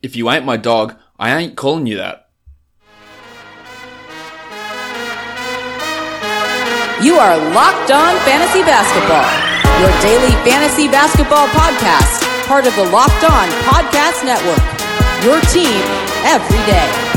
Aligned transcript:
If 0.00 0.14
you 0.14 0.30
ain't 0.30 0.44
my 0.44 0.56
dog, 0.56 0.94
I 1.18 1.36
ain't 1.36 1.56
calling 1.56 1.86
you 1.86 1.96
that. 1.96 2.28
You 7.02 7.14
are 7.16 7.36
Locked 7.52 7.90
On 7.90 8.14
Fantasy 8.22 8.62
Basketball, 8.62 9.26
your 9.80 9.90
daily 10.00 10.32
fantasy 10.48 10.88
basketball 10.88 11.46
podcast, 11.48 12.22
part 12.46 12.66
of 12.66 12.74
the 12.76 12.84
Locked 12.90 13.24
On 13.24 13.48
Podcast 13.66 14.24
Network. 14.24 14.62
Your 15.24 15.40
team 15.50 15.82
every 16.24 16.58
day. 16.70 17.07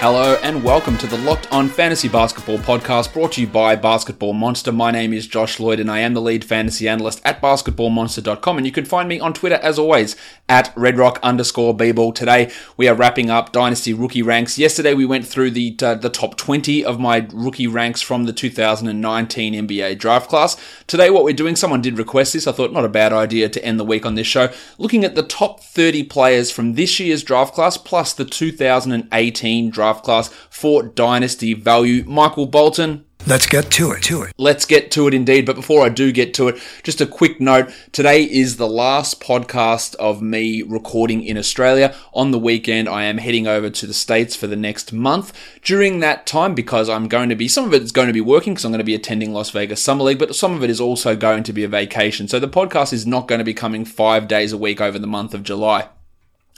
Hello 0.00 0.38
and 0.42 0.62
welcome 0.62 0.98
to 0.98 1.06
the 1.06 1.16
Locked 1.16 1.50
On 1.50 1.70
Fantasy 1.70 2.06
Basketball 2.06 2.58
podcast 2.58 3.14
brought 3.14 3.32
to 3.32 3.40
you 3.40 3.46
by 3.46 3.74
Basketball 3.74 4.34
Monster. 4.34 4.70
My 4.70 4.90
name 4.90 5.14
is 5.14 5.26
Josh 5.26 5.58
Lloyd 5.58 5.80
and 5.80 5.90
I 5.90 6.00
am 6.00 6.12
the 6.12 6.20
lead 6.20 6.44
fantasy 6.44 6.86
analyst 6.86 7.22
at 7.24 7.40
basketballmonster.com 7.40 8.58
and 8.58 8.66
you 8.66 8.72
can 8.72 8.84
find 8.84 9.08
me 9.08 9.18
on 9.18 9.32
Twitter 9.32 9.54
as 9.56 9.78
always 9.78 10.14
at 10.50 10.72
redrock 10.74 11.20
underscore 11.22 11.74
bball. 11.74 12.14
Today 12.14 12.52
we 12.76 12.86
are 12.86 12.94
wrapping 12.94 13.30
up 13.30 13.52
Dynasty 13.52 13.94
rookie 13.94 14.20
ranks. 14.20 14.58
Yesterday 14.58 14.92
we 14.92 15.06
went 15.06 15.26
through 15.26 15.52
the, 15.52 15.74
uh, 15.82 15.94
the 15.94 16.10
top 16.10 16.36
20 16.36 16.84
of 16.84 17.00
my 17.00 17.26
rookie 17.32 17.66
ranks 17.66 18.02
from 18.02 18.24
the 18.24 18.34
2019 18.34 19.66
NBA 19.66 19.98
draft 19.98 20.28
class. 20.28 20.58
Today 20.86 21.08
what 21.08 21.24
we're 21.24 21.32
doing, 21.32 21.56
someone 21.56 21.80
did 21.80 21.96
request 21.96 22.34
this. 22.34 22.46
I 22.46 22.52
thought 22.52 22.70
not 22.70 22.84
a 22.84 22.90
bad 22.90 23.14
idea 23.14 23.48
to 23.48 23.64
end 23.64 23.80
the 23.80 23.84
week 23.84 24.04
on 24.04 24.14
this 24.14 24.26
show. 24.26 24.52
Looking 24.76 25.04
at 25.06 25.14
the 25.14 25.22
top 25.22 25.60
30 25.60 26.04
players 26.04 26.50
from 26.50 26.74
this 26.74 27.00
year's 27.00 27.24
draft 27.24 27.54
class 27.54 27.78
plus 27.78 28.12
the 28.12 28.26
2018 28.26 29.70
draft 29.70 29.85
draft 29.86 30.04
class 30.04 30.28
for 30.50 30.82
dynasty 30.82 31.54
value. 31.54 32.02
Michael 32.04 32.46
Bolton, 32.46 33.04
Let's 33.28 33.46
get 33.46 33.72
to 33.72 33.90
it, 33.90 34.04
to 34.04 34.22
it. 34.22 34.32
Let's 34.38 34.64
get 34.64 34.92
to 34.92 35.08
it 35.08 35.14
indeed. 35.14 35.46
But 35.46 35.56
before 35.56 35.84
I 35.84 35.88
do 35.88 36.12
get 36.12 36.32
to 36.34 36.46
it, 36.46 36.62
just 36.84 37.00
a 37.00 37.06
quick 37.06 37.40
note. 37.40 37.72
Today 37.90 38.22
is 38.22 38.56
the 38.56 38.68
last 38.68 39.20
podcast 39.20 39.96
of 39.96 40.22
me 40.22 40.62
recording 40.62 41.24
in 41.24 41.36
Australia. 41.36 41.92
On 42.14 42.30
the 42.30 42.38
weekend, 42.38 42.88
I 42.88 43.02
am 43.02 43.18
heading 43.18 43.48
over 43.48 43.68
to 43.68 43.86
the 43.86 43.94
States 43.94 44.36
for 44.36 44.46
the 44.46 44.54
next 44.54 44.92
month. 44.92 45.32
During 45.62 45.98
that 46.00 46.24
time, 46.24 46.54
because 46.54 46.88
I'm 46.88 47.08
going 47.08 47.28
to 47.28 47.34
be, 47.34 47.48
some 47.48 47.64
of 47.64 47.74
it 47.74 47.82
is 47.82 47.90
going 47.90 48.06
to 48.06 48.12
be 48.12 48.20
working 48.20 48.54
because 48.54 48.64
I'm 48.64 48.70
going 48.70 48.78
to 48.78 48.84
be 48.84 48.94
attending 48.94 49.32
Las 49.32 49.50
Vegas 49.50 49.82
Summer 49.82 50.04
League, 50.04 50.20
but 50.20 50.36
some 50.36 50.54
of 50.54 50.62
it 50.62 50.70
is 50.70 50.80
also 50.80 51.16
going 51.16 51.42
to 51.42 51.52
be 51.52 51.64
a 51.64 51.68
vacation. 51.68 52.28
So 52.28 52.38
the 52.38 52.46
podcast 52.46 52.92
is 52.92 53.08
not 53.08 53.26
going 53.26 53.40
to 53.40 53.44
be 53.44 53.54
coming 53.54 53.84
five 53.84 54.28
days 54.28 54.52
a 54.52 54.58
week 54.58 54.80
over 54.80 55.00
the 55.00 55.08
month 55.08 55.34
of 55.34 55.42
July. 55.42 55.88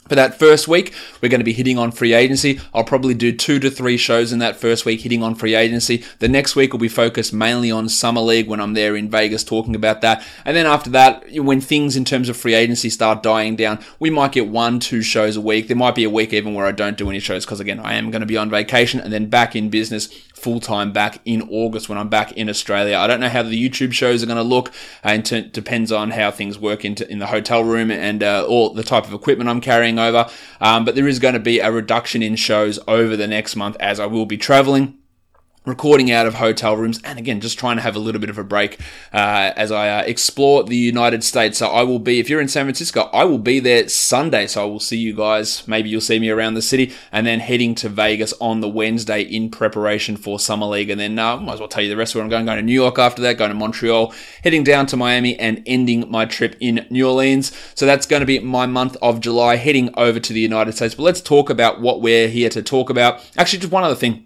For 0.07 0.15
that 0.15 0.39
first 0.39 0.67
week, 0.67 0.95
we're 1.21 1.29
going 1.29 1.39
to 1.39 1.45
be 1.45 1.53
hitting 1.53 1.77
on 1.77 1.91
free 1.91 2.13
agency. 2.13 2.59
I'll 2.73 2.83
probably 2.83 3.13
do 3.13 3.31
two 3.31 3.59
to 3.59 3.69
three 3.69 3.95
shows 3.95 4.33
in 4.33 4.39
that 4.39 4.55
first 4.55 4.83
week 4.83 5.01
hitting 5.01 5.21
on 5.21 5.35
free 5.35 5.53
agency. 5.53 6.03
The 6.17 6.27
next 6.27 6.55
week 6.55 6.71
will 6.71 6.79
be 6.79 6.87
focused 6.87 7.31
mainly 7.31 7.69
on 7.69 7.89
Summer 7.89 8.21
League 8.21 8.47
when 8.47 8.59
I'm 8.59 8.73
there 8.73 8.95
in 8.95 9.07
Vegas 9.07 9.43
talking 9.43 9.75
about 9.75 10.01
that. 10.01 10.25
And 10.45 10.57
then 10.57 10.65
after 10.65 10.89
that, 10.89 11.31
when 11.33 11.61
things 11.61 11.95
in 11.95 12.05
terms 12.05 12.27
of 12.27 12.35
free 12.35 12.55
agency 12.55 12.89
start 12.89 13.21
dying 13.21 13.55
down, 13.55 13.77
we 13.99 14.09
might 14.09 14.31
get 14.31 14.47
one, 14.47 14.79
two 14.79 15.03
shows 15.03 15.35
a 15.35 15.41
week. 15.41 15.67
There 15.67 15.77
might 15.77 15.93
be 15.93 16.05
a 16.05 16.09
week 16.09 16.33
even 16.33 16.55
where 16.55 16.65
I 16.65 16.71
don't 16.71 16.97
do 16.97 17.09
any 17.09 17.19
shows 17.19 17.45
because 17.45 17.59
again, 17.59 17.79
I 17.79 17.93
am 17.93 18.09
going 18.09 18.21
to 18.21 18.25
be 18.25 18.37
on 18.37 18.49
vacation 18.49 18.99
and 18.99 19.13
then 19.13 19.27
back 19.27 19.55
in 19.55 19.69
business 19.69 20.07
full 20.39 20.59
time 20.59 20.91
back 20.91 21.19
in 21.25 21.41
August 21.49 21.89
when 21.89 21.97
I'm 21.97 22.09
back 22.09 22.31
in 22.33 22.49
Australia. 22.49 22.97
I 22.97 23.07
don't 23.07 23.19
know 23.19 23.29
how 23.29 23.43
the 23.43 23.69
YouTube 23.69 23.93
shows 23.93 24.23
are 24.23 24.25
going 24.25 24.37
to 24.37 24.43
look. 24.43 24.71
Uh, 25.03 25.17
it 25.31 25.53
depends 25.53 25.91
on 25.91 26.11
how 26.11 26.31
things 26.31 26.57
work 26.59 26.85
into, 26.85 27.09
in 27.09 27.19
the 27.19 27.27
hotel 27.27 27.63
room 27.63 27.91
and 27.91 28.23
uh, 28.23 28.45
all 28.47 28.73
the 28.73 28.83
type 28.83 29.05
of 29.05 29.13
equipment 29.13 29.49
I'm 29.49 29.61
carrying 29.61 29.99
over. 29.99 30.29
Um, 30.61 30.85
but 30.85 30.95
there 30.95 31.07
is 31.07 31.19
going 31.19 31.33
to 31.33 31.39
be 31.39 31.59
a 31.59 31.71
reduction 31.71 32.21
in 32.21 32.35
shows 32.35 32.79
over 32.87 33.15
the 33.17 33.27
next 33.27 33.55
month 33.55 33.77
as 33.79 33.99
I 33.99 34.05
will 34.05 34.25
be 34.25 34.37
traveling 34.37 34.98
recording 35.69 36.11
out 36.11 36.25
of 36.25 36.33
hotel 36.33 36.75
rooms 36.75 36.99
and 37.03 37.19
again 37.19 37.39
just 37.39 37.57
trying 37.57 37.75
to 37.77 37.81
have 37.81 37.95
a 37.95 37.99
little 37.99 38.19
bit 38.19 38.29
of 38.29 38.37
a 38.37 38.43
break 38.43 38.79
uh, 39.13 39.53
as 39.55 39.71
i 39.71 39.87
uh, 39.87 40.03
explore 40.03 40.63
the 40.63 40.75
united 40.75 41.23
states. 41.23 41.59
So 41.59 41.67
i 41.67 41.83
will 41.83 41.99
be 41.99 42.19
if 42.19 42.29
you're 42.29 42.41
in 42.41 42.47
san 42.47 42.65
francisco 42.65 43.03
i 43.13 43.23
will 43.23 43.37
be 43.37 43.59
there 43.59 43.87
sunday. 43.87 44.47
So 44.47 44.63
i 44.63 44.65
will 44.65 44.79
see 44.79 44.97
you 44.97 45.13
guys. 45.13 45.67
Maybe 45.67 45.89
you'll 45.89 46.01
see 46.01 46.19
me 46.19 46.29
around 46.29 46.55
the 46.55 46.61
city 46.61 46.93
and 47.11 47.25
then 47.25 47.39
heading 47.39 47.75
to 47.75 47.89
vegas 47.89 48.33
on 48.41 48.61
the 48.61 48.67
wednesday 48.67 49.21
in 49.21 49.49
preparation 49.51 50.17
for 50.17 50.39
summer 50.39 50.65
league. 50.65 50.89
And 50.89 50.99
then 50.99 51.17
uh, 51.19 51.37
might 51.37 51.53
as 51.53 51.59
well 51.59 51.69
tell 51.69 51.83
you 51.83 51.89
the 51.89 51.97
rest 51.97 52.13
of 52.13 52.15
where 52.15 52.23
i'm 52.23 52.29
going. 52.29 52.45
Going 52.45 52.57
to 52.57 52.63
new 52.63 52.73
york 52.73 52.97
after 52.97 53.21
that 53.21 53.37
going 53.37 53.49
to 53.49 53.55
montreal 53.55 54.13
heading 54.43 54.63
down 54.63 54.87
to 54.87 54.97
miami 54.97 55.37
and 55.39 55.61
ending 55.65 56.09
my 56.09 56.25
trip 56.25 56.55
in 56.59 56.85
new 56.89 57.07
orleans. 57.07 57.55
So 57.75 57.85
that's 57.85 58.05
going 58.07 58.21
to 58.21 58.25
be 58.25 58.39
my 58.39 58.65
month 58.65 58.97
of 59.01 59.19
july 59.19 59.57
heading 59.57 59.93
over 59.95 60.19
to 60.19 60.33
the 60.33 60.39
united 60.39 60.73
states. 60.73 60.95
But 60.95 61.03
let's 61.03 61.21
talk 61.21 61.49
about 61.49 61.79
what 61.79 62.01
we're 62.01 62.27
here 62.27 62.49
to 62.49 62.63
talk 62.63 62.89
about. 62.89 63.23
Actually 63.37 63.59
just 63.59 63.71
one 63.71 63.83
other 63.83 63.95
thing 63.95 64.25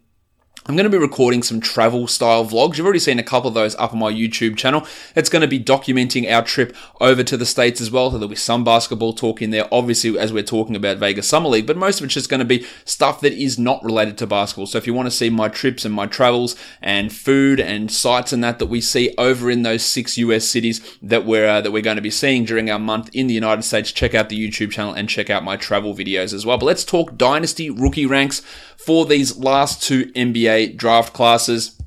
I'm 0.66 0.78
going 0.78 0.90
to 0.90 0.98
be 0.98 0.98
recording 0.98 1.44
some 1.44 1.60
travel 1.60 2.08
style 2.08 2.46
vlogs. 2.46 2.78
You've 2.78 2.86
already 2.86 3.00
seen 3.00 3.20
a 3.20 3.24
couple 3.24 3.50
of 3.50 3.54
those 3.54 3.76
up 3.76 3.92
on 3.92 4.00
my 4.00 4.14
YouTube 4.14 4.56
channel. 4.56 4.88
It's 5.14 5.28
going 5.28 5.42
to 5.42 5.48
be 5.48 5.60
documenting 5.60 6.32
our 6.32 6.42
trip 6.42 6.74
over 7.02 7.22
to 7.22 7.36
the 7.36 7.46
States 7.46 7.82
as 7.82 7.92
well. 7.92 8.10
So 8.10 8.18
there'll 8.18 8.30
be 8.30 8.38
some 8.38 8.64
basketball 8.64 9.12
talk 9.12 9.42
in 9.42 9.50
there, 9.50 9.68
obviously, 9.74 10.18
as 10.18 10.32
we're 10.32 10.42
talking 10.42 10.78
about 10.78 11.00
Vegas 11.00 11.28
Summer 11.28 11.50
League, 11.50 11.68
but 11.68 11.76
most 11.76 12.00
of 12.00 12.06
it's 12.06 12.14
just 12.14 12.30
going 12.30 12.40
to 12.40 12.46
be 12.46 12.66
stuff 12.86 13.20
that 13.20 13.34
is 13.34 13.60
not 13.60 13.84
related 13.84 14.18
to 14.20 14.28
basketball. 14.28 14.66
So 14.66 14.78
if 14.78 14.88
you 14.88 14.94
want 14.94 15.08
to 15.08 15.12
see 15.12 15.30
my 15.30 15.50
trips 15.50 15.84
and 15.84 15.94
my 15.94 16.06
travels 16.06 16.56
and 16.82 17.12
food 17.12 17.60
and 17.60 17.92
sites 17.92 18.32
and 18.32 18.42
that 18.46 18.60
that 18.60 18.68
we 18.68 18.80
see 18.80 19.14
over 19.18 19.52
in 19.52 19.64
those 19.64 19.84
six 19.84 20.18
US 20.18 20.48
cities 20.48 20.80
that 21.02 21.26
we're, 21.26 21.46
uh, 21.46 21.60
that 21.60 21.72
we're 21.72 21.82
going 21.82 21.98
to 21.98 22.02
be 22.02 22.10
seeing 22.10 22.46
during 22.46 22.70
our 22.70 22.80
month 22.80 23.10
in 23.14 23.28
the 23.28 23.34
United 23.34 23.64
States, 23.64 23.92
check 23.92 24.16
out 24.16 24.30
the 24.30 24.50
YouTube 24.50 24.72
channel 24.72 24.94
and 24.94 25.10
check 25.10 25.30
out 25.30 25.44
my 25.44 25.58
travel 25.58 25.94
videos 25.94 26.34
as 26.34 26.46
well. 26.46 26.58
But 26.58 26.68
let's 26.68 26.86
talk 26.86 27.18
Dynasty 27.18 27.70
rookie 27.70 28.06
ranks 28.06 28.42
for 28.78 29.06
these 29.06 29.38
last 29.38 29.84
two 29.84 30.06
NBA 30.14 30.53
draft 30.78 31.14
classes. 31.14 31.80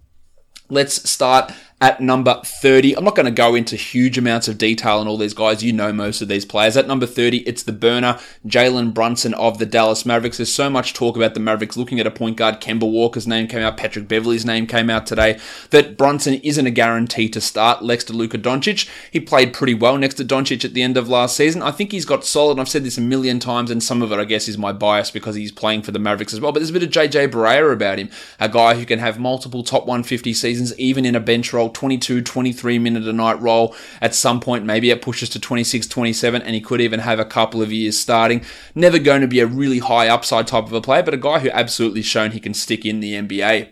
Let's 0.69 1.09
start 1.09 1.53
at 1.79 2.01
number 2.01 2.41
30. 2.43 2.97
I'm 2.97 3.05
not 3.05 3.15
going 3.15 3.27
to 3.27 3.33
go 3.33 3.55
into 3.55 3.77
huge 3.77 4.17
amounts 4.17 4.49
of 4.49 4.57
detail 4.57 4.99
on 4.99 5.07
all 5.07 5.19
these 5.19 5.35
guys. 5.35 5.63
You 5.63 5.75
know 5.75 5.93
most 5.93 6.23
of 6.23 6.29
these 6.29 6.47
players. 6.47 6.75
At 6.75 6.87
number 6.87 7.05
30, 7.05 7.39
it's 7.41 7.63
the 7.63 7.73
burner, 7.73 8.19
Jalen 8.47 8.95
Brunson 8.95 9.35
of 9.35 9.59
the 9.59 9.67
Dallas 9.67 10.07
Mavericks. 10.07 10.39
There's 10.39 10.53
so 10.53 10.71
much 10.71 10.95
talk 10.95 11.17
about 11.17 11.35
the 11.35 11.41
Mavericks 11.41 11.77
looking 11.77 12.01
at 12.01 12.07
a 12.07 12.11
point 12.11 12.39
guard. 12.39 12.63
Kemba 12.63 12.91
Walker's 12.91 13.27
name 13.27 13.47
came 13.47 13.61
out. 13.61 13.77
Patrick 13.77 14.09
Beverley's 14.09 14.47
name 14.47 14.67
came 14.67 14.89
out 14.89 15.07
today. 15.07 15.39
That 15.69 15.99
Brunson 15.99 16.35
isn't 16.35 16.67
a 16.67 16.71
guarantee 16.71 17.29
to 17.29 17.43
start 17.43 17.85
next 17.85 18.05
to 18.05 18.15
Luka 18.15 18.39
Doncic. 18.39 18.89
He 19.11 19.21
played 19.21 19.53
pretty 19.53 19.75
well 19.75 19.99
next 19.99 20.15
to 20.15 20.25
Doncic 20.25 20.65
at 20.65 20.73
the 20.73 20.83
end 20.83 20.97
of 20.97 21.11
last 21.11 21.37
season. 21.37 21.61
I 21.61 21.73
think 21.73 21.93
he's 21.93 22.07
got 22.07 22.25
solid. 22.25 22.59
I've 22.59 22.71
said 22.71 22.85
this 22.85 22.97
a 22.97 23.03
million 23.03 23.39
times, 23.39 23.71
and 23.71 23.83
some 23.83 24.01
of 24.01 24.13
it, 24.13 24.19
I 24.19 24.25
guess, 24.25 24.49
is 24.49 24.57
my 24.57 24.73
bias 24.73 25.11
because 25.11 25.35
he's 25.35 25.53
playing 25.53 25.83
for 25.83 25.91
the 25.91 25.99
Mavericks 25.99 26.33
as 26.33 26.41
well. 26.41 26.53
But 26.53 26.61
there's 26.61 26.71
a 26.71 26.73
bit 26.73 26.85
of 26.85 26.91
JJ 26.91 27.29
Barea 27.29 27.71
about 27.71 27.99
him. 27.99 28.09
A 28.41 28.49
guy 28.49 28.77
who 28.77 28.87
can 28.87 28.99
have 28.99 29.19
multiple 29.19 29.63
top 29.63 29.83
150 29.83 30.33
seasons, 30.33 30.77
even 30.79 31.05
in 31.05 31.15
a 31.15 31.21
bench 31.21 31.53
role, 31.53 31.66
22, 31.71 32.23
20 32.23 32.47
23 32.47 32.79
minute 32.79 33.09
a 33.09 33.13
night 33.13 33.41
role. 33.41 33.75
At 34.01 34.15
some 34.15 34.41
point, 34.41 34.65
maybe 34.65 34.91
it 34.91 35.03
pushes 35.03 35.29
to 35.31 35.41
26, 35.41 35.87
27, 35.87 36.43
and 36.43 36.55
he 36.55 36.61
could 36.61 36.81
even 36.81 37.01
have 37.01 37.19
a 37.19 37.25
couple 37.25 37.61
of 37.61 37.73
years 37.73 37.99
starting. 37.99 38.45
Never 38.75 38.99
going 38.99 39.21
to 39.23 39.27
be 39.27 39.41
a 39.41 39.47
really 39.47 39.81
high 39.81 40.09
upside 40.09 40.47
type 40.47 40.67
of 40.67 40.73
a 40.73 40.81
player, 40.81 41.03
but 41.03 41.15
a 41.15 41.17
guy 41.19 41.41
who 41.41 41.51
absolutely 41.51 42.03
shown 42.03 42.31
he 42.31 42.41
can 42.41 42.55
stick 42.55 42.87
in 42.87 43.01
the 43.01 43.15
NBA. 43.15 43.71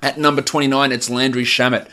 At 0.00 0.18
number 0.18 0.42
29, 0.42 0.90
it's 0.90 1.08
Landry 1.08 1.44
Shamet. 1.44 1.88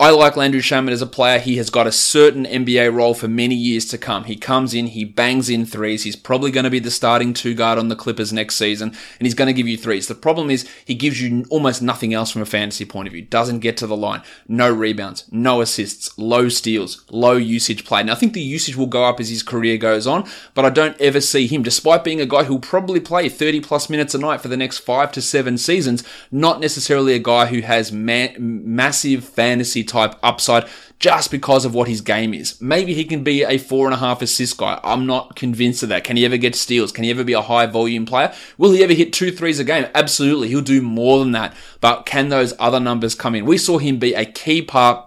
I 0.00 0.10
like 0.10 0.36
Landry 0.36 0.60
Shamet 0.60 0.92
as 0.92 1.02
a 1.02 1.08
player. 1.08 1.40
He 1.40 1.56
has 1.56 1.70
got 1.70 1.88
a 1.88 1.92
certain 1.92 2.44
NBA 2.44 2.94
role 2.94 3.14
for 3.14 3.26
many 3.26 3.56
years 3.56 3.84
to 3.86 3.98
come. 3.98 4.22
He 4.24 4.36
comes 4.36 4.72
in, 4.72 4.86
he 4.86 5.04
bangs 5.04 5.50
in 5.50 5.66
threes. 5.66 6.04
He's 6.04 6.14
probably 6.14 6.52
going 6.52 6.62
to 6.62 6.70
be 6.70 6.78
the 6.78 6.92
starting 6.92 7.34
two 7.34 7.52
guard 7.52 7.80
on 7.80 7.88
the 7.88 7.96
Clippers 7.96 8.32
next 8.32 8.54
season, 8.54 8.90
and 8.90 9.26
he's 9.26 9.34
going 9.34 9.48
to 9.48 9.52
give 9.52 9.66
you 9.66 9.76
threes. 9.76 10.06
The 10.06 10.14
problem 10.14 10.50
is 10.50 10.70
he 10.84 10.94
gives 10.94 11.20
you 11.20 11.44
almost 11.50 11.82
nothing 11.82 12.14
else 12.14 12.30
from 12.30 12.42
a 12.42 12.46
fantasy 12.46 12.84
point 12.84 13.08
of 13.08 13.12
view. 13.12 13.22
Doesn't 13.22 13.58
get 13.58 13.76
to 13.78 13.88
the 13.88 13.96
line. 13.96 14.22
No 14.46 14.72
rebounds, 14.72 15.24
no 15.32 15.60
assists, 15.60 16.16
low 16.16 16.48
steals, 16.48 17.04
low 17.10 17.32
usage 17.32 17.84
play. 17.84 18.04
Now 18.04 18.12
I 18.12 18.16
think 18.16 18.34
the 18.34 18.40
usage 18.40 18.76
will 18.76 18.86
go 18.86 19.04
up 19.04 19.18
as 19.18 19.30
his 19.30 19.42
career 19.42 19.78
goes 19.78 20.06
on, 20.06 20.28
but 20.54 20.64
I 20.64 20.70
don't 20.70 21.00
ever 21.00 21.20
see 21.20 21.48
him, 21.48 21.64
despite 21.64 22.04
being 22.04 22.20
a 22.20 22.26
guy 22.26 22.44
who'll 22.44 22.60
probably 22.60 23.00
play 23.00 23.28
30 23.28 23.62
plus 23.62 23.90
minutes 23.90 24.14
a 24.14 24.18
night 24.18 24.42
for 24.42 24.48
the 24.48 24.56
next 24.56 24.78
five 24.78 25.10
to 25.10 25.20
seven 25.20 25.58
seasons, 25.58 26.04
not 26.30 26.60
necessarily 26.60 27.14
a 27.14 27.18
guy 27.18 27.46
who 27.46 27.62
has 27.62 27.90
ma- 27.90 28.28
massive 28.38 29.24
fantasy 29.24 29.87
type 29.88 30.14
upside 30.22 30.68
just 30.98 31.30
because 31.30 31.64
of 31.64 31.74
what 31.74 31.88
his 31.88 32.00
game 32.00 32.34
is. 32.34 32.60
Maybe 32.60 32.92
he 32.92 33.04
can 33.04 33.22
be 33.22 33.42
a 33.42 33.58
four 33.58 33.86
and 33.86 33.94
a 33.94 33.98
half 33.98 34.20
assist 34.20 34.56
guy. 34.56 34.80
I'm 34.82 35.06
not 35.06 35.36
convinced 35.36 35.82
of 35.82 35.88
that. 35.90 36.04
Can 36.04 36.16
he 36.16 36.24
ever 36.24 36.36
get 36.36 36.54
steals? 36.54 36.92
Can 36.92 37.04
he 37.04 37.10
ever 37.10 37.24
be 37.24 37.32
a 37.32 37.42
high 37.42 37.66
volume 37.66 38.04
player? 38.04 38.34
Will 38.56 38.72
he 38.72 38.82
ever 38.82 38.92
hit 38.92 39.12
two 39.12 39.30
threes 39.30 39.60
a 39.60 39.64
game? 39.64 39.86
Absolutely. 39.94 40.48
He'll 40.48 40.60
do 40.60 40.82
more 40.82 41.18
than 41.20 41.32
that. 41.32 41.54
But 41.80 42.04
can 42.04 42.28
those 42.28 42.52
other 42.58 42.80
numbers 42.80 43.14
come 43.14 43.34
in? 43.34 43.44
We 43.44 43.58
saw 43.58 43.78
him 43.78 43.98
be 43.98 44.14
a 44.14 44.24
key 44.24 44.62
part 44.62 45.04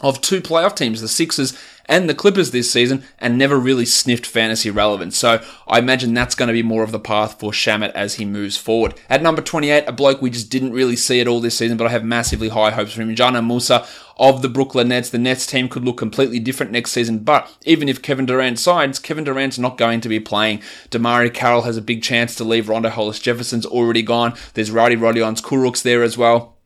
of 0.00 0.20
two 0.20 0.40
playoff 0.40 0.76
teams, 0.76 1.00
the 1.00 1.08
Sixers 1.08 1.58
and 1.88 2.08
the 2.08 2.14
Clippers 2.14 2.50
this 2.50 2.70
season 2.70 3.02
and 3.18 3.36
never 3.36 3.58
really 3.58 3.86
sniffed 3.86 4.26
fantasy 4.26 4.70
relevance. 4.70 5.16
So 5.16 5.42
I 5.66 5.78
imagine 5.78 6.14
that's 6.14 6.34
going 6.34 6.48
to 6.48 6.52
be 6.52 6.62
more 6.62 6.82
of 6.82 6.92
the 6.92 7.00
path 7.00 7.40
for 7.40 7.50
Shamet 7.50 7.92
as 7.92 8.14
he 8.14 8.24
moves 8.24 8.56
forward. 8.56 8.94
At 9.08 9.22
number 9.22 9.42
28, 9.42 9.84
a 9.86 9.92
bloke 9.92 10.20
we 10.20 10.30
just 10.30 10.50
didn't 10.50 10.72
really 10.72 10.96
see 10.96 11.20
at 11.20 11.26
all 11.26 11.40
this 11.40 11.56
season, 11.56 11.76
but 11.76 11.86
I 11.86 11.90
have 11.90 12.04
massively 12.04 12.50
high 12.50 12.70
hopes 12.70 12.92
for 12.92 13.02
him. 13.02 13.14
Dzanan 13.14 13.46
Musa 13.46 13.86
of 14.18 14.42
the 14.42 14.48
Brooklyn 14.48 14.88
Nets. 14.88 15.10
The 15.10 15.18
Nets 15.18 15.46
team 15.46 15.68
could 15.68 15.84
look 15.84 15.96
completely 15.96 16.40
different 16.40 16.72
next 16.72 16.90
season, 16.90 17.20
but 17.20 17.56
even 17.64 17.88
if 17.88 18.02
Kevin 18.02 18.26
Durant 18.26 18.58
signs, 18.58 18.98
Kevin 18.98 19.24
Durant's 19.24 19.58
not 19.58 19.78
going 19.78 20.00
to 20.00 20.08
be 20.08 20.20
playing. 20.20 20.60
DeMarre 20.90 21.32
Carroll 21.32 21.62
has 21.62 21.76
a 21.76 21.82
big 21.82 22.02
chance 22.02 22.34
to 22.34 22.44
leave. 22.44 22.66
Rondae 22.66 22.90
Hollis 22.90 23.20
Jefferson's 23.20 23.66
already 23.66 24.02
gone. 24.02 24.34
There's 24.54 24.70
Rowdy 24.70 24.96
Rodions 24.96 25.40
Kurucs 25.40 25.82
there 25.82 26.02
as 26.02 26.18
well. 26.18 26.57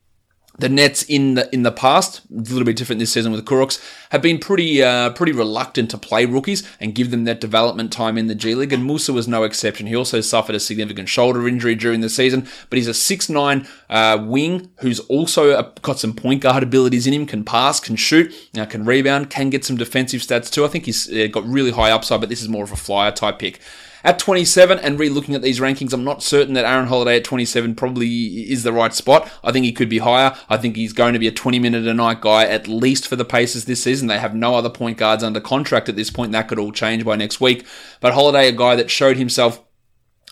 The 0.59 0.69
Nets 0.69 1.03
in 1.05 1.35
the 1.35 1.53
in 1.53 1.63
the 1.63 1.73
past, 1.73 2.21
a 2.31 2.35
little 2.35 2.65
bit 2.65 2.77
different 2.77 2.99
this 2.99 3.13
season 3.13 3.33
with 3.33 3.45
Kurucs, 3.47 3.83
have 4.11 4.21
been 4.21 4.39
pretty 4.39 4.83
uh, 4.83 5.11
pretty 5.11 5.33
reluctant 5.33 5.91
to 5.91 5.99
play 5.99 6.27
rookies 6.27 6.63
and 6.79 6.95
give 6.95 7.11
them 7.11 7.25
that 7.25 7.41
development 7.41 7.91
time 7.91 8.19
in 8.19 8.27
the 8.27 8.35
G 8.35 8.55
League. 8.55 8.73
And 8.73 8.85
Musa 8.85 9.15
was 9.15 9.27
no 9.27 9.45
exception. 9.45 9.87
He 9.87 9.97
also 9.97 10.21
suffered 10.21 10.55
a 10.55 10.61
significant 10.61 11.09
shoulder 11.09 11.49
injury 11.49 11.75
during 11.75 12.03
the 12.03 12.11
season, 12.11 12.47
but 12.69 12.77
he's 12.77 12.87
a 12.87 12.93
six 12.93 13.31
nine 13.31 13.67
uh, 13.89 14.23
wing 14.23 14.71
who's 14.81 15.01
also 15.01 15.73
got 15.81 15.99
some 15.99 16.13
point 16.13 16.43
guard 16.43 16.63
abilities 16.63 17.07
in 17.07 17.15
him. 17.15 17.27
Can 17.27 17.45
pass, 17.45 17.81
can 17.81 17.97
shoot, 17.97 18.33
uh, 18.57 18.67
can 18.67 18.85
rebound, 18.85 19.31
can 19.31 19.49
get 19.49 19.65
some 19.65 19.79
defensive 19.79 20.21
stats 20.21 20.51
too. 20.51 20.67
I 20.67 20.69
think 20.69 20.85
he's 20.85 21.11
uh, 21.11 21.29
got 21.33 21.47
really 21.47 21.71
high 21.71 21.91
upside, 21.91 22.21
but 22.21 22.29
this 22.29 22.43
is 22.43 22.49
more 22.49 22.65
of 22.65 22.73
a 22.73 22.77
flyer 22.77 23.11
type 23.11 23.39
pick. 23.39 23.59
At 24.05 24.19
27, 24.19 24.79
and 24.79 24.99
re-looking 24.99 25.35
at 25.35 25.43
these 25.43 25.61
rankings, 25.61 25.93
I'm 25.93 26.05
not 26.05 26.23
certain 26.23 26.55
that 26.55 26.65
Aaron 26.65 26.89
Holiday 26.89 27.17
at 27.17 27.25
27 27.25 27.75
probably 27.75 28.51
is 28.51 28.63
the 28.63 28.73
right 28.73 28.93
spot. 28.93 29.31
I 29.45 29.53
think 29.53 29.65
he 29.65 29.73
could 29.73 29.89
be 29.89 29.99
higher. 29.99 30.37
I 30.49 30.57
think 30.57 30.77
he's 30.77 30.93
going 30.93 31.13
to 31.13 31.19
be 31.19 31.29
a 31.29 31.33
20 31.33 31.59
minute 31.59 31.87
a 31.87 31.95
night 31.95 32.21
guy 32.21 32.45
at 32.45 32.67
least 32.67 33.07
for 33.07 33.17
the 33.17 33.25
Pacers 33.25 33.65
this 33.65 33.83
season. 33.83 34.09
They 34.09 34.19
have 34.19 34.35
no 34.35 34.55
other 34.55 34.71
point 34.71 34.99
guards 34.99 35.23
under 35.23 35.41
contract 35.41 35.89
at 35.89 35.97
this 35.97 36.11
point. 36.11 36.33
That 36.33 36.49
could 36.49 36.59
all 36.59 36.73
change 36.73 37.05
by 37.05 37.17
next 37.17 37.41
week. 37.41 37.65
But 38.01 38.15
Holiday, 38.15 38.49
a 38.49 38.53
guy 38.53 38.77
that 38.77 38.91
showed 38.91 39.17
himself 39.17 39.63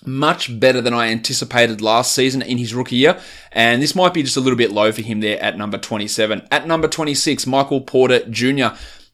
much 0.05 0.59
better 0.59 0.81
than 0.81 0.95
I 0.95 1.09
anticipated 1.09 1.81
last 1.81 2.15
season 2.15 2.43
in 2.43 2.59
his 2.59 2.75
rookie 2.75 2.97
year. 2.97 3.21
And 3.53 3.83
this 3.83 3.95
might 3.95 4.15
be 4.15 4.23
just 4.23 4.37
a 4.37 4.41
little 4.41 4.57
bit 4.57 4.73
low 4.73 4.91
for 4.93 5.03
him 5.03 5.21
there 5.21 5.43
at 5.43 5.59
number 5.59 5.79
27. 5.79 6.47
At 6.51 6.67
number 6.67 6.89
26, 6.89 7.47
Michael 7.47 7.83
Porter 7.83 8.25
Jr. 8.31 8.69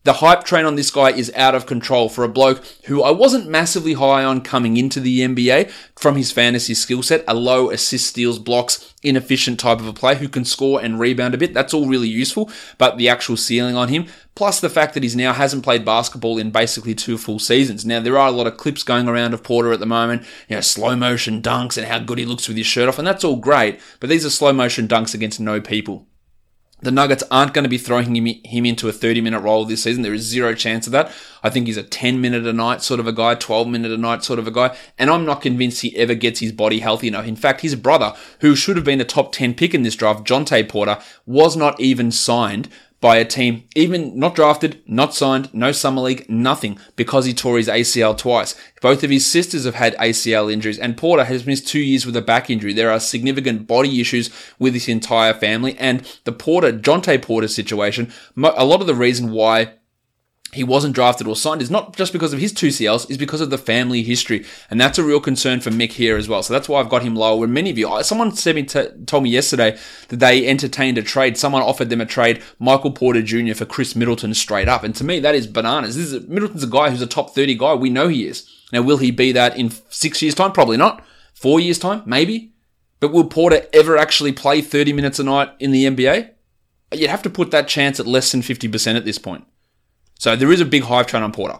The 0.07 0.13
hype 0.13 0.45
train 0.45 0.67
on 0.67 0.77
this 0.77 0.93
guy 0.93 1.11
is 1.11 1.33
out 1.35 1.57
of 1.57 1.67
control 1.67 2.09
for 2.09 2.23
a 2.23 2.29
bloke 2.29 2.65
who 2.85 3.03
I 3.03 3.11
wasn't 3.11 3.49
massively 3.49 3.95
high 3.95 4.23
on 4.23 4.41
coming 4.41 4.77
into 4.77 5.01
the 5.01 5.23
NBA 5.23 5.69
from 5.97 6.15
his 6.15 6.31
fantasy 6.31 6.75
skill 6.75 7.03
set, 7.03 7.25
a 7.27 7.35
low 7.35 7.71
assist 7.71 8.07
steals 8.07 8.39
blocks, 8.39 8.95
inefficient 9.03 9.59
type 9.59 9.81
of 9.81 9.89
a 9.89 9.93
player 9.93 10.15
who 10.15 10.29
can 10.29 10.45
score 10.45 10.81
and 10.81 11.01
rebound 11.01 11.35
a 11.35 11.39
bit. 11.39 11.55
That's 11.55 11.75
all 11.75 11.89
really 11.89 12.07
useful, 12.07 12.49
but 12.79 12.99
the 12.99 13.09
actual 13.09 13.37
ceiling 13.37 13.75
on 13.75 13.89
him, 13.89 14.07
plus 14.37 14.61
the 14.61 14.71
fact 14.71 14.95
that 14.95 15.03
he's 15.03 15.17
now 15.17 15.33
hasn't 15.33 15.65
played 15.65 15.85
basketball 15.85 16.39
in 16.39 16.53
basically 16.53 16.95
two 16.95 17.19
full 17.19 17.41
seasons. 17.41 17.85
Now 17.85 17.99
there 17.99 18.17
are 18.17 18.29
a 18.29 18.31
lot 18.31 18.47
of 18.47 18.59
clips 18.59 18.85
going 18.85 19.09
around 19.09 19.35
of 19.35 19.43
Porter 19.43 19.73
at 19.73 19.81
the 19.81 19.87
moment, 19.87 20.23
you 20.49 20.55
know, 20.55 20.61
slow 20.61 20.95
motion 20.95 21.43
dunks 21.43 21.77
and 21.77 21.89
how 21.89 21.99
good 21.99 22.19
he 22.19 22.25
looks 22.25 22.47
with 22.47 22.57
his 22.57 22.67
shirt 22.69 22.89
off, 22.89 23.01
and 23.01 23.09
that's 23.09 23.25
all 23.25 23.35
great, 23.35 23.81
but 23.99 24.09
these 24.09 24.25
are 24.25 24.31
slow 24.31 24.53
motion 24.53 24.87
dunks 24.87 25.15
against 25.15 25.41
no 25.41 25.61
people. 25.61 26.07
The 26.87 26.93
Nuggets 26.93 27.25
aren't 27.33 27.53
going 27.53 27.65
to 27.65 27.69
be 27.69 27.79
throwing 27.79 28.15
him, 28.15 28.27
him 28.45 28.65
into 28.65 28.89
a 28.89 28.93
30 28.93 29.21
minute 29.21 29.41
role 29.41 29.65
this 29.65 29.83
season. 29.83 30.05
There 30.05 30.15
is 30.15 30.23
zero 30.23 30.55
chance 30.55 30.87
of 30.87 30.93
that. 30.93 31.11
I 31.43 31.51
think 31.51 31.67
he's 31.67 31.77
a 31.77 31.83
10 31.83 32.21
minute 32.21 32.47
a 32.47 32.53
night 32.53 32.81
sort 32.81 33.01
of 33.01 33.09
a 33.09 33.13
guy, 33.13 33.35
12 33.35 33.67
minute 33.67 33.91
a 33.91 33.97
night 33.97 34.23
sort 34.23 34.39
of 34.39 34.47
a 34.47 34.53
guy. 34.53 34.77
And 34.97 35.11
I'm 35.11 35.25
not 35.25 35.43
convinced 35.43 35.83
he 35.83 35.97
ever 35.97 36.15
gets 36.15 36.39
his 36.39 36.53
body 36.53 36.79
healthy 36.79 37.09
enough. 37.09 37.27
In 37.27 37.35
fact, 37.35 37.63
his 37.63 37.75
brother, 37.75 38.15
who 38.39 38.55
should 38.55 38.77
have 38.77 38.85
been 38.85 39.01
a 39.01 39.05
top 39.05 39.33
10 39.33 39.55
pick 39.55 39.75
in 39.75 39.83
this 39.83 39.97
draft, 39.97 40.23
Jontay 40.23 40.69
Porter, 40.69 41.01
was 41.27 41.57
not 41.57 41.81
even 41.81 42.13
signed 42.13 42.69
by 43.01 43.17
a 43.17 43.25
team, 43.25 43.65
even 43.75 44.19
not 44.19 44.35
drafted, 44.35 44.83
not 44.87 45.15
signed, 45.15 45.53
no 45.53 45.71
summer 45.71 46.01
league, 46.01 46.29
nothing, 46.29 46.79
because 46.97 47.27
he 47.27 47.35
tore 47.35 47.59
his 47.59 47.69
ACL 47.69 48.17
twice. 48.17 48.55
Both 48.81 49.05
of 49.05 49.11
his 49.11 49.27
sisters 49.27 49.65
have 49.65 49.75
had 49.75 49.95
ACL 49.97 50.53
injuries, 50.53 50.79
and 50.79 50.97
Porter 50.97 51.25
has 51.25 51.47
missed 51.47 51.69
two 51.69 51.79
years 51.79 52.07
with 52.07 52.17
a 52.17 52.23
back 52.23 52.49
injury. 52.49 52.73
There 52.73 52.91
are 52.91 53.01
significant 53.01 53.67
body 53.67 54.01
issues 54.01 54.31
with 54.59 54.75
his 54.75 54.89
entire 54.89 55.35
family, 55.35 55.77
and 55.79 56.07
the 56.25 56.33
Porter, 56.33 56.73
Jontay 56.73 57.21
Porter 57.21 57.49
situation, 57.49 58.13
a 58.37 58.65
lot 58.65 58.81
of 58.81 58.87
the 58.87 58.95
reason 58.95 59.31
why 59.31 59.75
he 60.57 60.65
wasn't 60.65 60.95
drafted 60.95 61.27
or 61.27 61.37
signed 61.37 61.63
is 61.63 61.71
not 61.71 61.95
just 61.97 62.13
because 62.13 62.33
of 62.33 62.41
his 62.41 62.53
two 62.53 62.69
CLs, 62.69 63.09
is 63.11 63.17
because 63.17 63.41
of 63.41 63.51
the 63.51 63.59
family 63.59 64.03
history. 64.03 64.45
And 64.71 64.81
that's 64.81 64.99
a 64.99 65.05
real 65.05 65.21
concern 65.21 65.61
for 65.61 65.71
Mick 65.71 65.93
here 65.93 66.17
as 66.17 66.29
well. 66.29 66.43
So 66.43 66.53
that's 66.53 66.69
why 66.69 66.81
I've 66.81 66.89
got 66.89 67.03
him 67.03 67.15
lower. 67.15 67.45
And 67.45 67.55
many 67.55 67.71
of 67.71 67.79
you, 67.79 68.03
someone 68.03 68.35
said 68.35 68.57
me 68.57 68.65
t- 68.65 68.89
told 69.07 69.23
me 69.23 69.31
yesterday 69.31 69.79
that 70.09 70.19
they 70.19 70.47
entertained 70.47 70.99
a 70.99 71.03
trade. 71.03 71.37
Someone 71.37 71.63
offered 71.63 71.91
them 71.91 72.01
a 72.01 72.07
trade, 72.07 72.43
Michael 72.59 72.91
Porter 72.91 73.23
Jr. 73.23 73.55
for 73.55 73.65
Khris 73.65 73.95
Middleton 73.95 74.35
straight 74.35 74.69
up. 74.69 74.83
And 74.83 74.95
to 74.97 75.05
me, 75.05 75.21
that 75.21 75.35
is 75.35 75.47
bananas. 75.47 75.97
This 75.97 76.13
is 76.13 76.27
Middleton's 76.27 76.65
a 76.65 76.69
guy 76.69 76.91
who's 76.91 77.03
a 77.03 77.07
top 77.07 77.35
30 77.35 77.55
guy. 77.55 77.75
We 77.75 77.91
know 77.91 78.09
he 78.09 78.27
is. 78.27 78.51
Now, 78.73 78.83
will 78.83 78.99
he 78.99 79.11
be 79.11 79.33
that 79.33 79.57
in 79.57 79.71
six 79.91 80.21
years' 80.23 80.35
time? 80.35 80.53
Probably 80.53 80.77
not. 80.77 81.05
Four 81.35 81.61
years' 81.61 81.79
time? 81.79 82.03
Maybe. 82.05 82.53
But 82.99 83.13
will 83.13 83.29
Porter 83.29 83.67
ever 83.73 83.97
actually 83.97 84.33
play 84.33 84.61
30 84.61 84.93
minutes 84.93 85.19
a 85.19 85.25
night 85.25 85.51
in 85.59 85.71
the 85.71 85.85
NBA? 85.85 86.31
You'd 86.93 87.11
have 87.11 87.23
to 87.23 87.31
put 87.31 87.51
that 87.51 87.69
chance 87.69 88.01
at 88.01 88.07
less 88.07 88.33
than 88.33 88.41
50% 88.41 88.97
at 88.97 89.05
this 89.05 89.19
point. 89.19 89.45
So 90.19 90.35
there 90.35 90.53
is 90.53 90.61
a 90.61 90.65
big 90.65 90.83
hype 90.83 91.09
train 91.09 91.23
on 91.23 91.33
Porter. 91.33 91.59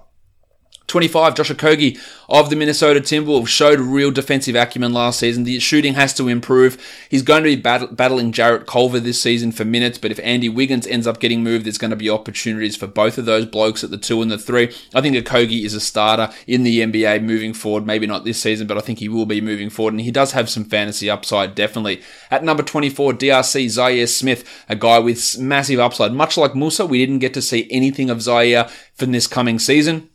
25, 0.87 1.35
Josh 1.35 1.51
Okogie 1.51 1.99
of 2.29 2.51
the 2.51 2.57
Minnesota 2.57 3.01
Timberwolves 3.01 3.49
showed 3.49 3.81
real 3.81 4.11
defensive 4.11 4.55
acumen 4.55 4.93
last 4.93 5.19
season. 5.19 5.45
The 5.45 5.59
shooting 5.59 5.95
has 5.95 6.15
to 6.15 6.29
improve. 6.29 6.81
He's 7.09 7.23
going 7.23 7.43
to 7.43 7.57
be 7.57 7.61
battling 7.61 8.33
Jarrett 8.33 8.67
Culver 8.67 9.01
this 9.01 9.21
season 9.21 9.53
for 9.53 9.65
minutes, 9.65 9.99
but 9.99 10.11
if 10.11 10.21
Andy 10.23 10.49
Wiggins 10.49 10.87
ends 10.87 11.07
up 11.07 11.21
getting 11.21 11.43
moved, 11.43 11.67
there's 11.67 11.79
going 11.79 11.91
to 11.91 11.97
be 11.97 12.11
opportunities 12.11 12.77
for 12.77 12.87
both 12.87 13.19
of 13.19 13.27
those 13.27 13.47
blokes 13.47 13.83
at 13.83 13.91
the 13.91 13.97
two 13.97 14.23
and 14.23 14.31
the 14.31 14.39
three. 14.39 14.73
I 14.95 15.01
think 15.01 15.17
Okogie 15.17 15.65
is 15.65 15.75
a 15.75 15.81
starter 15.81 16.33
in 16.47 16.63
the 16.63 16.81
NBA 16.81 17.23
moving 17.23 17.53
forward. 17.53 17.87
Maybe 17.87 18.07
not 18.07 18.25
this 18.25 18.41
season, 18.41 18.67
but 18.67 18.79
I 18.79 18.81
think 18.81 18.99
he 18.99 19.09
will 19.09 19.27
be 19.27 19.41
moving 19.41 19.71
forward, 19.71 19.95
and 19.95 20.01
he 20.01 20.11
does 20.11 20.33
have 20.33 20.49
some 20.49 20.65
fantasy 20.65 21.11
upside, 21.11 21.55
definitely. 21.55 22.03
At 22.31 22.45
number 22.45 22.63
24, 22.63 23.15
DRC 23.15 23.67
Zhaire 23.67 24.09
Smith, 24.09 24.65
a 24.69 24.77
guy 24.77 24.99
with 24.99 25.39
massive 25.39 25.81
upside. 25.81 26.13
Much 26.13 26.37
like 26.37 26.55
Musa, 26.55 26.87
we 26.87 26.99
didn't 26.99 27.21
get 27.21 27.35
to 27.35 27.43
see 27.43 27.67
anything 27.71 28.11
of 28.11 28.19
Zhaire 28.19 28.71
from 28.95 29.13
this 29.13 29.27
coming 29.27 29.59
season. 29.59 30.11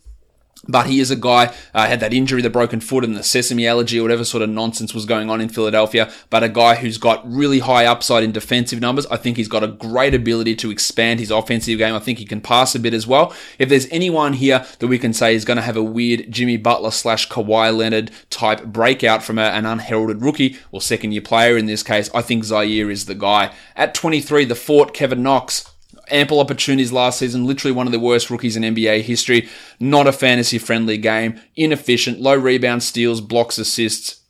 But 0.68 0.86
he 0.86 1.00
is 1.00 1.10
a 1.10 1.16
guy, 1.16 1.52
uh, 1.74 1.86
had 1.88 1.98
that 2.00 2.14
injury, 2.14 2.40
the 2.40 2.50
broken 2.50 2.80
foot 2.80 3.04
and 3.04 3.16
the 3.16 3.24
sesame 3.24 3.66
allergy 3.66 3.98
or 3.98 4.02
whatever 4.02 4.24
sort 4.24 4.42
of 4.42 4.50
nonsense 4.50 4.94
was 4.94 5.06
going 5.06 5.28
on 5.28 5.40
in 5.40 5.48
Philadelphia. 5.48 6.12
But 6.30 6.44
a 6.44 6.48
guy 6.48 6.76
who's 6.76 6.98
got 6.98 7.28
really 7.28 7.58
high 7.58 7.84
upside 7.84 8.22
in 8.22 8.30
defensive 8.30 8.80
numbers. 8.80 9.06
I 9.06 9.16
think 9.16 9.36
he's 9.36 9.48
got 9.48 9.64
a 9.64 9.68
great 9.68 10.14
ability 10.14 10.54
to 10.56 10.70
expand 10.70 11.18
his 11.18 11.32
offensive 11.32 11.78
game. 11.78 11.94
I 11.94 11.98
think 11.98 12.18
he 12.18 12.24
can 12.24 12.40
pass 12.40 12.76
a 12.76 12.78
bit 12.78 12.94
as 12.94 13.08
well. 13.08 13.34
If 13.58 13.68
there's 13.68 13.88
anyone 13.90 14.34
here 14.34 14.64
that 14.78 14.86
we 14.86 14.98
can 14.98 15.12
say 15.12 15.34
is 15.34 15.44
going 15.44 15.56
to 15.56 15.62
have 15.62 15.76
a 15.76 15.82
weird 15.82 16.30
Jimmy 16.30 16.56
Butler 16.56 16.92
slash 16.92 17.28
Kawhi 17.28 17.76
Leonard 17.76 18.12
type 18.30 18.64
breakout 18.64 19.24
from 19.24 19.38
a, 19.38 19.42
an 19.42 19.66
unheralded 19.66 20.22
rookie 20.22 20.58
or 20.70 20.80
second 20.80 21.10
year 21.10 21.22
player 21.22 21.56
in 21.56 21.66
this 21.66 21.82
case, 21.82 22.08
I 22.14 22.22
think 22.22 22.44
Zhaire 22.44 22.90
is 22.90 23.06
the 23.06 23.14
guy. 23.14 23.52
At 23.74 23.94
23, 23.94 24.44
the 24.44 24.54
Fort, 24.54 24.94
Kevin 24.94 25.22
Knox 25.22 25.71
ample 26.10 26.40
opportunities 26.40 26.92
last 26.92 27.18
season, 27.18 27.46
literally 27.46 27.72
one 27.72 27.86
of 27.86 27.92
the 27.92 28.00
worst 28.00 28.30
rookies 28.30 28.56
in 28.56 28.62
NBA 28.62 29.02
history. 29.02 29.48
Not 29.78 30.06
a 30.06 30.12
fantasy 30.12 30.58
friendly 30.58 30.98
game, 30.98 31.40
inefficient, 31.56 32.20
low 32.20 32.34
rebound 32.34 32.82
steals, 32.82 33.20
blocks, 33.20 33.58
assists. 33.58 34.21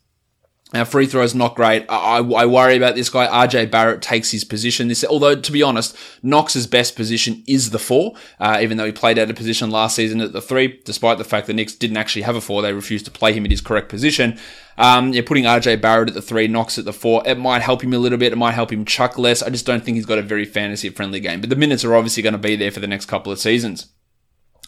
Now, 0.73 0.85
free 0.85 1.05
throws 1.05 1.35
not 1.35 1.55
great. 1.55 1.85
I, 1.87 2.17
I, 2.17 2.45
worry 2.47 2.75
about 2.75 2.95
this 2.95 3.07
guy. 3.07 3.27
RJ 3.27 3.69
Barrett 3.69 4.01
takes 4.01 4.31
his 4.31 4.43
position. 4.43 4.87
This, 4.87 5.05
although 5.05 5.35
to 5.35 5.51
be 5.51 5.61
honest, 5.61 5.95
Knox's 6.23 6.65
best 6.65 6.95
position 6.95 7.43
is 7.45 7.69
the 7.69 7.77
four. 7.77 8.15
Uh, 8.39 8.57
even 8.59 8.77
though 8.77 8.87
he 8.87 8.91
played 8.91 9.19
out 9.19 9.29
of 9.29 9.35
position 9.35 9.69
last 9.69 9.95
season 9.95 10.19
at 10.19 10.33
the 10.33 10.41
three, 10.41 10.81
despite 10.83 11.19
the 11.19 11.23
fact 11.23 11.45
the 11.45 11.53
Knicks 11.53 11.75
didn't 11.75 11.97
actually 11.97 12.23
have 12.23 12.35
a 12.35 12.41
four, 12.41 12.63
they 12.63 12.73
refused 12.73 13.05
to 13.05 13.11
play 13.11 13.33
him 13.33 13.45
at 13.45 13.51
his 13.51 13.61
correct 13.61 13.87
position. 13.87 14.39
Um, 14.79 15.13
yeah, 15.13 15.21
putting 15.23 15.43
RJ 15.43 15.79
Barrett 15.79 16.09
at 16.09 16.15
the 16.15 16.23
three, 16.23 16.47
Knox 16.47 16.79
at 16.79 16.85
the 16.85 16.93
four, 16.93 17.21
it 17.23 17.37
might 17.37 17.61
help 17.61 17.83
him 17.83 17.93
a 17.93 17.99
little 17.99 18.17
bit. 18.17 18.33
It 18.33 18.37
might 18.37 18.53
help 18.53 18.73
him 18.73 18.83
chuck 18.83 19.19
less. 19.19 19.43
I 19.43 19.51
just 19.51 19.67
don't 19.67 19.83
think 19.83 19.93
he's 19.95 20.07
got 20.07 20.17
a 20.17 20.23
very 20.23 20.45
fantasy 20.45 20.89
friendly 20.89 21.19
game. 21.19 21.39
But 21.39 21.51
the 21.51 21.55
minutes 21.55 21.85
are 21.85 21.93
obviously 21.93 22.23
going 22.23 22.33
to 22.33 22.39
be 22.39 22.55
there 22.55 22.71
for 22.71 22.79
the 22.79 22.87
next 22.87 23.05
couple 23.05 23.31
of 23.31 23.37
seasons. 23.37 23.89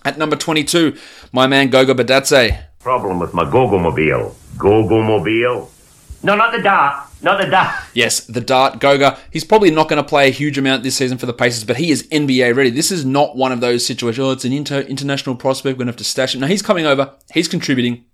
At 0.03 0.20
number 0.20 0.36
22, 0.36 0.96
my 1.32 1.48
man 1.48 1.72
Goga 1.72 1.96
Bitadze. 1.96 2.63
Problem 2.77 3.20
with 3.20 3.34
my 3.34 3.44
Gogo 3.44 3.80
Mobile. 3.80 4.36
Gogo 4.60 5.01
Mobile 5.01 5.72
no, 6.25 6.36
not 6.36 6.51
the 6.51 6.62
dart. 6.62 7.08
Not 7.22 7.39
the 7.39 7.50
dart. 7.50 7.84
Yes, 7.94 8.22
the 8.22 8.41
dart 8.41 8.79
Goga. 8.79 9.17
He's 9.32 9.44
probably 9.44 9.72
not 9.72 9.89
going 9.89 10.03
to 10.03 10.08
play 10.08 10.27
a 10.27 10.32
huge 10.32 10.58
amount 10.58 10.84
this 10.84 10.96
season 10.96 11.17
for 11.17 11.25
the 11.25 11.34
Pacers, 11.34 11.63
but 11.63 11.77
he 11.77 11.91
is 11.91 12.03
NBA 12.10 12.55
ready. 12.55 12.70
This 12.70 12.91
is 12.91 13.05
not 13.05 13.36
one 13.36 13.51
of 13.51 13.62
those 13.62 13.86
situations. 13.86 14.25
Oh, 14.25 14.32
it's 14.32 14.46
an 14.46 14.51
inter- 14.51 14.82
international 14.82 15.36
prospect. 15.36 15.75
We're 15.75 15.86
going 15.86 15.88
to 15.88 15.91
have 15.91 15.98
to 15.98 16.03
stash 16.03 16.36
him. 16.36 16.41
No, 16.41 16.48
he's 16.48 16.62
coming 16.62 16.86
over. 16.86 17.13
He's 17.34 17.48
contributing. 17.48 18.05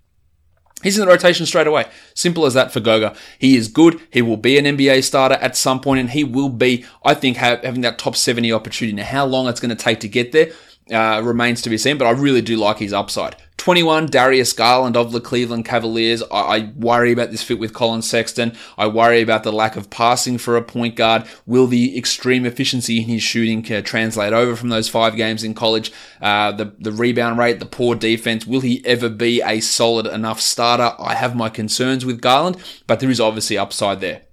He's 0.84 0.98
in 0.98 1.06
the 1.06 1.12
rotation 1.12 1.46
straight 1.46 1.68
away. 1.68 1.86
Simple 2.14 2.46
as 2.46 2.54
that 2.54 2.72
for 2.72 2.80
Goga. 2.80 3.16
He 3.40 3.56
is 3.56 3.68
good. 3.68 4.00
He 4.12 4.22
will 4.22 4.38
be 4.38 4.58
an 4.58 4.66
NBA 4.66 5.04
starter 5.04 5.36
at 5.36 5.56
some 5.56 5.80
point, 5.80 6.00
and 6.00 6.10
he 6.10 6.24
will 6.24 6.50
be, 6.50 6.86
I 7.06 7.14
think, 7.14 7.38
having 7.38 7.82
that 7.82 7.98
top 7.98 8.16
70 8.16 8.52
opportunity. 8.52 8.96
Now, 8.96 9.06
how 9.06 9.26
long 9.26 9.48
it's 9.48 9.60
going 9.60 9.76
to 9.76 9.82
take 9.82 10.00
to 10.02 10.08
get 10.08 10.32
there 10.32 10.52
uh, 10.92 11.22
remains 11.24 11.62
to 11.62 11.70
be 11.70 11.78
seen, 11.78 11.98
but 11.98 12.06
I 12.06 12.12
really 12.12 12.42
do 12.42 12.58
like 12.58 12.80
his 12.80 12.94
upside. 12.94 13.36
21, 13.62 14.08
Darius 14.08 14.54
Garland 14.54 14.98
of 14.98 15.12
the 15.12 15.22
Cleveland 15.22 15.66
Cavaliers. 15.66 16.24
I, 16.32 16.40
I, 16.40 16.72
worry 16.76 17.12
about 17.12 17.30
this 17.30 17.44
fit 17.44 17.60
with 17.60 17.76
Collin 17.76 18.02
Sexton. 18.02 18.58
I 18.76 18.88
worry 18.88 19.22
about 19.22 19.44
the 19.44 19.54
lack 19.54 19.76
of 19.76 19.92
passing 19.92 20.40
for 20.40 20.58
a 20.58 20.64
point 20.64 20.96
guard. 20.96 21.26
Will 21.46 21.68
the 21.68 21.96
extreme 21.96 22.48
efficiency 22.48 22.98
in 22.98 23.04
his 23.04 23.22
shooting 23.22 23.72
uh, 23.72 23.82
translate 23.82 24.34
over 24.34 24.56
from 24.56 24.70
those 24.70 24.90
five 24.90 25.16
games 25.16 25.44
in 25.44 25.54
college? 25.54 25.92
Uh, 26.20 26.52
the, 26.54 26.74
the 26.80 26.92
rebound 26.92 27.38
rate, 27.38 27.60
the 27.60 27.68
poor 27.68 27.94
defense. 27.94 28.48
Will 28.48 28.62
he 28.62 28.84
ever 28.84 29.10
be 29.10 29.44
a 29.44 29.60
solid 29.60 30.08
enough 30.08 30.42
starter? 30.42 30.96
I 30.98 31.14
have 31.14 31.36
my 31.36 31.50
concerns 31.50 32.04
with 32.04 32.20
Garland, 32.20 32.58
but 32.88 33.00
there 33.00 33.12
is 33.12 33.20
obviously 33.20 33.60
upside 33.60 34.02
there. 34.02 34.24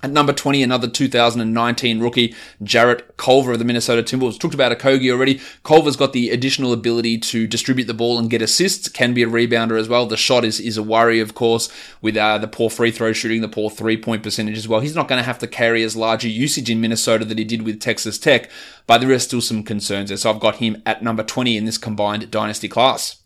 At 0.00 0.12
number 0.12 0.32
20, 0.32 0.62
another 0.62 0.86
2019 0.86 1.98
rookie, 1.98 2.32
Jarrett 2.62 3.16
Culver 3.16 3.52
of 3.52 3.58
the 3.58 3.64
Minnesota 3.64 4.00
Timberwolves. 4.00 4.38
Talked 4.38 4.54
about 4.54 4.70
Okogie 4.70 5.10
already. 5.10 5.40
Culver's 5.64 5.96
got 5.96 6.12
the 6.12 6.30
additional 6.30 6.72
ability 6.72 7.18
to 7.18 7.48
distribute 7.48 7.86
the 7.86 7.94
ball 7.94 8.16
and 8.16 8.30
get 8.30 8.40
assists, 8.40 8.88
can 8.88 9.12
be 9.12 9.24
a 9.24 9.26
rebounder 9.26 9.76
as 9.76 9.88
well. 9.88 10.06
The 10.06 10.16
shot 10.16 10.44
is, 10.44 10.60
is 10.60 10.76
a 10.76 10.84
worry, 10.84 11.18
of 11.18 11.34
course, 11.34 11.68
with 12.00 12.16
uh, 12.16 12.38
the 12.38 12.46
poor 12.46 12.70
free 12.70 12.92
throw 12.92 13.12
shooting, 13.12 13.40
the 13.40 13.48
poor 13.48 13.70
three 13.70 13.96
point 13.96 14.22
percentage 14.22 14.56
as 14.56 14.68
well. 14.68 14.78
He's 14.78 14.94
not 14.94 15.08
going 15.08 15.18
to 15.18 15.26
have 15.26 15.40
to 15.40 15.48
carry 15.48 15.82
as 15.82 15.96
large 15.96 16.24
a 16.24 16.28
usage 16.28 16.70
in 16.70 16.80
Minnesota 16.80 17.24
that 17.24 17.38
he 17.38 17.44
did 17.44 17.62
with 17.62 17.80
Texas 17.80 18.18
Tech, 18.18 18.48
but 18.86 18.98
there 18.98 19.10
are 19.10 19.18
still 19.18 19.40
some 19.40 19.64
concerns 19.64 20.10
there. 20.10 20.16
So 20.16 20.30
I've 20.30 20.38
got 20.38 20.56
him 20.56 20.80
at 20.86 21.02
number 21.02 21.24
20 21.24 21.56
in 21.56 21.64
this 21.64 21.78
combined 21.78 22.30
dynasty 22.30 22.68
class. 22.68 23.16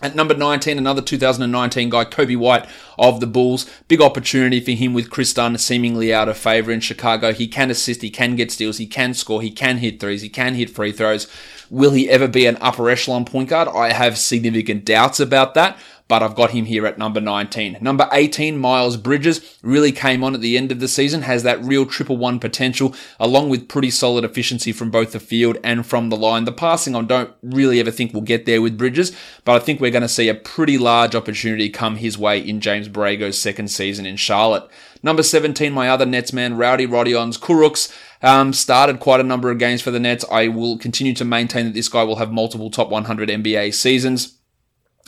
At 0.00 0.14
number 0.14 0.34
19, 0.34 0.78
another 0.78 1.02
2019 1.02 1.90
guy, 1.90 2.04
Coby 2.04 2.36
White 2.36 2.68
of 2.96 3.18
the 3.18 3.26
Bulls. 3.26 3.68
Big 3.88 4.00
opportunity 4.00 4.60
for 4.60 4.70
him 4.70 4.94
with 4.94 5.10
Kris 5.10 5.34
Dunn 5.34 5.58
seemingly 5.58 6.14
out 6.14 6.28
of 6.28 6.38
favor 6.38 6.70
in 6.70 6.78
Chicago. 6.78 7.32
He 7.32 7.48
can 7.48 7.68
assist, 7.68 8.02
he 8.02 8.10
can 8.10 8.36
get 8.36 8.52
steals, 8.52 8.78
he 8.78 8.86
can 8.86 9.12
score, 9.12 9.42
he 9.42 9.50
can 9.50 9.78
hit 9.78 9.98
threes, 9.98 10.22
he 10.22 10.28
can 10.28 10.54
hit 10.54 10.70
free 10.70 10.92
throws. 10.92 11.26
Will 11.68 11.90
he 11.90 12.08
ever 12.08 12.28
be 12.28 12.46
an 12.46 12.58
upper 12.60 12.88
echelon 12.88 13.24
point 13.24 13.48
guard? 13.48 13.68
I 13.68 13.92
have 13.92 14.18
significant 14.18 14.84
doubts 14.84 15.18
about 15.18 15.54
that 15.54 15.76
but 16.08 16.22
I've 16.22 16.34
got 16.34 16.50
him 16.50 16.64
here 16.64 16.86
at 16.86 16.98
number 16.98 17.20
19. 17.20 17.78
Number 17.80 18.08
18, 18.12 18.58
Miles 18.58 18.96
Bridges, 18.96 19.58
really 19.62 19.92
came 19.92 20.24
on 20.24 20.34
at 20.34 20.40
the 20.40 20.56
end 20.56 20.72
of 20.72 20.80
the 20.80 20.88
season, 20.88 21.22
has 21.22 21.42
that 21.42 21.62
real 21.62 21.84
triple 21.86 22.16
one 22.16 22.40
potential, 22.40 22.94
along 23.20 23.50
with 23.50 23.68
pretty 23.68 23.90
solid 23.90 24.24
efficiency 24.24 24.72
from 24.72 24.90
both 24.90 25.12
the 25.12 25.20
field 25.20 25.58
and 25.62 25.86
from 25.86 26.08
the 26.08 26.16
line. 26.16 26.44
The 26.44 26.52
passing, 26.52 26.96
I 26.96 27.02
don't 27.02 27.30
really 27.42 27.78
ever 27.78 27.90
think 27.90 28.12
we'll 28.12 28.22
get 28.22 28.46
there 28.46 28.62
with 28.62 28.78
Bridges, 28.78 29.14
but 29.44 29.54
I 29.54 29.58
think 29.58 29.80
we're 29.80 29.90
going 29.90 30.02
to 30.02 30.08
see 30.08 30.28
a 30.28 30.34
pretty 30.34 30.78
large 30.78 31.14
opportunity 31.14 31.68
come 31.68 31.96
his 31.96 32.16
way 32.16 32.40
in 32.40 32.60
James 32.60 32.88
Borrego's 32.88 33.38
second 33.38 33.68
season 33.68 34.06
in 34.06 34.16
Charlotte. 34.16 34.68
Number 35.02 35.22
17, 35.22 35.72
my 35.72 35.88
other 35.88 36.06
Nets 36.06 36.32
man, 36.32 36.56
Rowdy 36.56 36.86
Rodions 36.86 37.38
Kurucs. 37.38 37.94
Um, 38.20 38.52
started 38.52 38.98
quite 38.98 39.20
a 39.20 39.24
number 39.24 39.48
of 39.48 39.58
games 39.58 39.80
for 39.80 39.92
the 39.92 40.00
Nets. 40.00 40.24
I 40.30 40.48
will 40.48 40.76
continue 40.76 41.14
to 41.14 41.24
maintain 41.24 41.66
that 41.66 41.74
this 41.74 41.88
guy 41.88 42.02
will 42.02 42.16
have 42.16 42.32
multiple 42.32 42.68
top 42.68 42.90
100 42.90 43.28
NBA 43.28 43.74
seasons. 43.74 44.37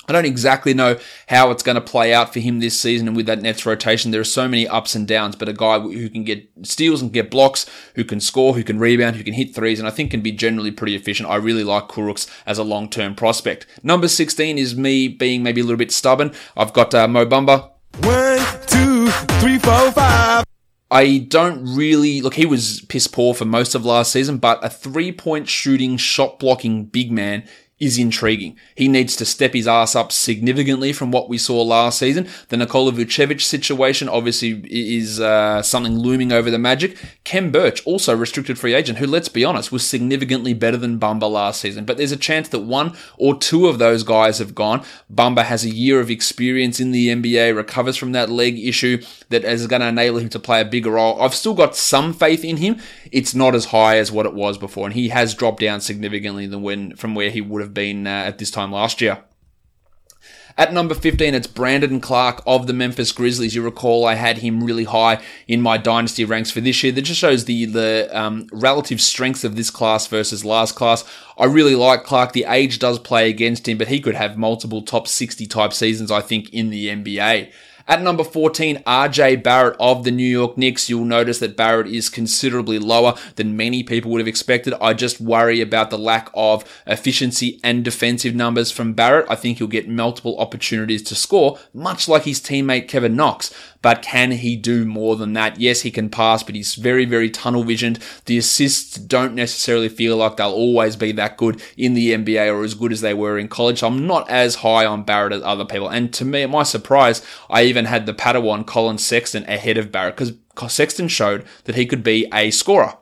I 0.09 0.13
don't 0.13 0.25
exactly 0.25 0.75
know 0.75 0.99
how 1.29 1.51
it's 1.51 1.63
going 1.63 1.77
to 1.77 1.81
play 1.81 2.13
out 2.13 2.33
for 2.33 2.41
him 2.41 2.59
this 2.59 2.79
season 2.79 3.07
and 3.07 3.17
with 3.17 3.27
that 3.27 3.43
Nets 3.43 3.65
rotation. 3.65 4.11
There 4.11 4.21
are 4.21 4.25
so 4.25 4.49
many 4.49 4.67
ups 4.67 4.95
and 4.95 5.07
downs, 5.07 5.37
but 5.37 5.49
a 5.49 5.53
guy 5.53 5.79
who 5.79 6.09
can 6.09 6.25
get 6.25 6.49
steals 6.63 7.01
and 7.01 7.13
get 7.13 7.31
blocks, 7.31 7.67
who 7.95 8.05
can 8.05 8.19
score, 8.19 8.55
who 8.55 8.65
can 8.65 8.79
rebound, 8.79 9.17
who 9.17 9.25
can 9.25 9.35
hit 9.35 9.55
threes, 9.55 9.79
and 9.79 9.87
I 9.87 9.93
think 9.93 10.11
can 10.11 10.21
be 10.21 10.33
generally 10.33 10.71
pretty 10.71 10.97
efficient. 10.97 11.29
I 11.29 11.37
really 11.37 11.65
like 11.65 11.89
Kurucs 11.89 12.29
as 12.47 12.59
a 12.59 12.65
long 12.65 12.89
term 12.89 13.15
prospect. 13.15 13.67
Number 13.83 14.09
16 14.09 14.59
is 14.59 14.75
me 14.75 15.07
being 15.07 15.43
maybe 15.43 15.61
a 15.61 15.65
little 15.65 15.79
bit 15.79 15.93
stubborn. 15.93 16.33
I've 16.57 16.73
got 16.73 16.95
uh, 16.95 17.07
Mo 17.07 17.27
Bamba. 17.27 17.71
One, 18.03 18.39
two, 18.67 19.11
three, 19.41 19.59
four, 19.59 19.93
five. 19.93 20.45
I 20.91 21.19
don't 21.19 21.77
really 21.77 22.21
look. 22.21 22.35
He 22.35 22.47
was 22.47 22.81
piss 22.89 23.07
poor 23.07 23.33
for 23.33 23.45
most 23.45 23.77
of 23.77 23.85
last 23.85 24.11
season, 24.11 24.39
but 24.39 24.65
a 24.65 24.69
three 24.69 25.13
point 25.13 25.49
shooting, 25.49 25.97
shot 25.97 26.41
blocking 26.41 26.87
big 26.87 27.13
man 27.13 27.45
is 27.81 27.99
intriguing. 27.99 28.57
He 28.77 28.89
needs 28.89 29.17
to 29.17 29.25
step 29.25 29.55
his 29.55 29.67
ass 29.67 29.97
up 29.97 30.13
significantly 30.13 30.93
from 30.93 31.11
what 31.11 31.31
we 31.31 31.39
saw 31.39 31.63
last 31.63 31.99
season. 31.99 32.29
The 32.49 32.59
Nikola 32.59 32.93
Vucevic 32.93 33.41
situation 33.41 34.07
obviously 34.07 34.63
is 34.71 35.19
uh, 35.19 35.63
something 35.63 35.99
looming 35.99 36.31
over 36.31 36.51
the 36.51 36.59
Magic. 36.59 36.99
Khem 37.25 37.51
Birch, 37.51 37.85
also 37.87 38.15
restricted 38.15 38.59
free 38.59 38.75
agent, 38.75 38.99
who, 38.99 39.07
let's 39.07 39.31
be 39.31 39.47
honest, 39.47 39.73
was 39.73 39.85
significantly 39.85 40.53
better 40.53 40.77
than 40.77 41.01
Bamba 41.01 41.31
last 41.31 41.63
season. 41.63 41.87
But 41.87 41.97
there's 41.97 42.13
a 42.13 42.19
chance 42.19 42.51
that 42.51 42.61
one 42.61 42.95
or 43.17 43.39
two 43.39 43.67
of 43.67 43.79
those 43.79 44.03
guys 44.03 44.39
have 44.39 44.55
gone. 44.55 44.85
Bamba 45.13 45.45
has 45.45 45.65
a 45.65 45.71
year 45.71 46.01
of 46.01 46.11
experience 46.11 46.81
in 46.81 46.91
the 46.91 47.09
NBA, 47.09 47.57
recovers 47.57 47.97
from 47.97 48.13
that 48.13 48.29
leg 48.29 48.59
issue 48.59 49.03
that 49.31 49.45
is 49.45 49.67
going 49.67 49.81
to 49.81 49.89
enable 49.89 50.19
him 50.19 50.29
to 50.29 50.39
play 50.39 50.61
a 50.61 50.67
bigger 50.67 50.91
role. 50.91 51.21
I've 51.21 51.35
still 51.35 51.55
got 51.55 51.77
some 51.77 52.13
faith 52.13 52.45
in 52.45 52.59
him. 52.59 52.79
It's 53.11 53.35
not 53.35 53.55
as 53.55 53.67
high 53.67 53.97
as 53.97 54.13
what 54.13 54.27
it 54.27 54.35
was 54.35 54.59
before, 54.59 54.85
and 54.85 54.95
he 54.95 55.09
has 55.09 55.35
dropped 55.35 55.61
down 55.61 55.81
significantly 55.81 56.47
than 56.47 56.61
when 56.61 56.95
from 56.97 57.15
where 57.15 57.31
he 57.31 57.41
would 57.41 57.63
have 57.63 57.70
been 57.75 58.07
uh, 58.07 58.11
at 58.11 58.39
this 58.39 58.51
time 58.51 58.73
last 58.73 59.01
year. 59.01 59.25
At 60.59 60.75
number 60.75 60.95
15, 60.95 61.35
it's 61.35 61.47
Brandon 61.47 62.01
Clarke 62.01 62.43
of 62.47 62.67
the 62.67 62.73
Memphis 62.73 63.13
Grizzlies. 63.13 63.55
You 63.55 63.63
recall 63.63 64.05
I 64.05 64.15
had 64.15 64.39
him 64.39 64.63
really 64.63 64.85
high 64.85 65.23
in 65.49 65.63
my 65.63 65.79
dynasty 65.79 66.25
ranks 66.25 66.51
for 66.51 66.61
this 66.61 66.83
year. 66.83 66.93
That 66.93 67.03
just 67.03 67.21
shows 67.21 67.47
the 67.47 67.65
the 67.65 68.11
um, 68.13 68.47
relative 68.53 69.01
strength 69.01 69.45
of 69.45 69.57
this 69.57 69.71
class 69.71 70.07
versus 70.07 70.45
last 70.45 70.75
class. 70.75 71.03
I 71.39 71.47
really 71.47 71.75
like 71.75 72.05
Clarke. 72.05 72.33
The 72.33 72.45
age 72.47 72.79
does 72.79 72.99
play 72.99 73.31
against 73.31 73.67
him, 73.69 73.79
but 73.79 73.89
he 73.89 74.01
could 74.01 74.17
have 74.17 74.37
multiple 74.37 74.83
top 74.83 75.09
60 75.09 75.47
type 75.47 75.73
seasons, 75.73 76.11
I 76.11 76.21
think, 76.21 76.53
in 76.53 76.69
the 76.69 76.89
NBA. 76.89 77.51
At 77.91 78.03
number 78.03 78.23
14, 78.23 78.85
RJ 78.87 79.43
Barrett 79.43 79.75
of 79.81 80.05
the 80.05 80.13
New 80.13 80.23
York 80.23 80.57
Knicks. 80.57 80.89
You'll 80.89 81.05
notice 81.05 81.41
that 81.41 81.57
Barrett 81.57 81.89
is 81.89 82.09
considerably 82.09 82.79
lower 82.79 83.17
than 83.35 83.57
many 83.57 83.83
people 83.83 84.13
would 84.13 84.21
have 84.21 84.29
expected. 84.29 84.75
I 84.81 84.95
just 84.95 85.21
worry 85.21 85.61
about 85.61 85.91
the 85.91 85.99
lack 85.99 86.31
of 86.33 86.63
efficiency 86.87 87.59
and 87.65 87.85
defensive 87.85 88.33
numbers 88.33 88.71
from 88.71 88.93
Barrett. 88.93 89.27
I 89.29 89.35
think 89.35 89.59
he'll 89.59 89.67
get 89.67 89.89
multiple 89.89 90.39
opportunities 90.39 91.03
to 91.03 91.17
score, 91.17 91.59
much 91.75 92.07
like 92.07 92.27
his 92.27 92.39
teammate 92.39 92.87
Kevin 92.87 93.17
Knox. 93.17 93.53
But 93.83 94.03
can 94.03 94.33
he 94.33 94.57
do 94.57 94.85
more 94.85 95.17
than 95.17 95.33
that? 95.35 95.59
Yes, 95.59 95.83
he 95.83 95.91
can 95.91 96.11
pass, 96.11 96.43
but 96.43 96.55
he's 96.55 96.75
very, 96.75 97.05
very 97.05 97.31
tunnel 97.31 97.65
visioned. 97.65 97.99
The 98.27 98.39
assists 98.39 98.97
don't 98.99 99.35
necessarily 99.35 99.89
feel 99.89 100.19
like 100.19 100.37
they'll 100.37 100.51
always 100.51 100.97
be 100.97 101.13
that 101.13 101.39
good 101.39 101.63
in 101.77 101.95
the 101.95 102.13
NBA 102.13 102.53
or 102.53 102.63
as 102.63 102.75
good 102.75 102.93
as 102.93 103.01
they 103.01 103.15
were 103.15 103.39
in 103.39 103.49
college. 103.49 103.79
So 103.81 103.87
I'm 103.87 104.07
not 104.07 104.29
as 104.29 104.57
high 104.57 104.85
on 104.85 105.05
Barrett 105.05 105.33
as 105.33 105.43
other 105.43 105.65
people. 105.65 105.89
And 105.89 106.13
to 106.15 106.25
me, 106.25 106.45
my 106.47 106.63
surprise, 106.63 107.25
I 107.49 107.63
even 107.63 107.87
had 107.87 108.05
the 108.05 108.15
Padawan 108.15 108.67
Collin 108.67 108.99
Sexton 108.99 109.45
ahead 109.45 109.79
of 109.79 109.91
Barrett 109.91 110.17
because 110.17 110.35
Sexton 110.73 111.09
showed 111.09 111.47
that 111.65 111.75
he 111.75 111.87
could 111.87 112.03
be 112.03 112.29
a 112.35 112.51
scorer. 112.51 112.99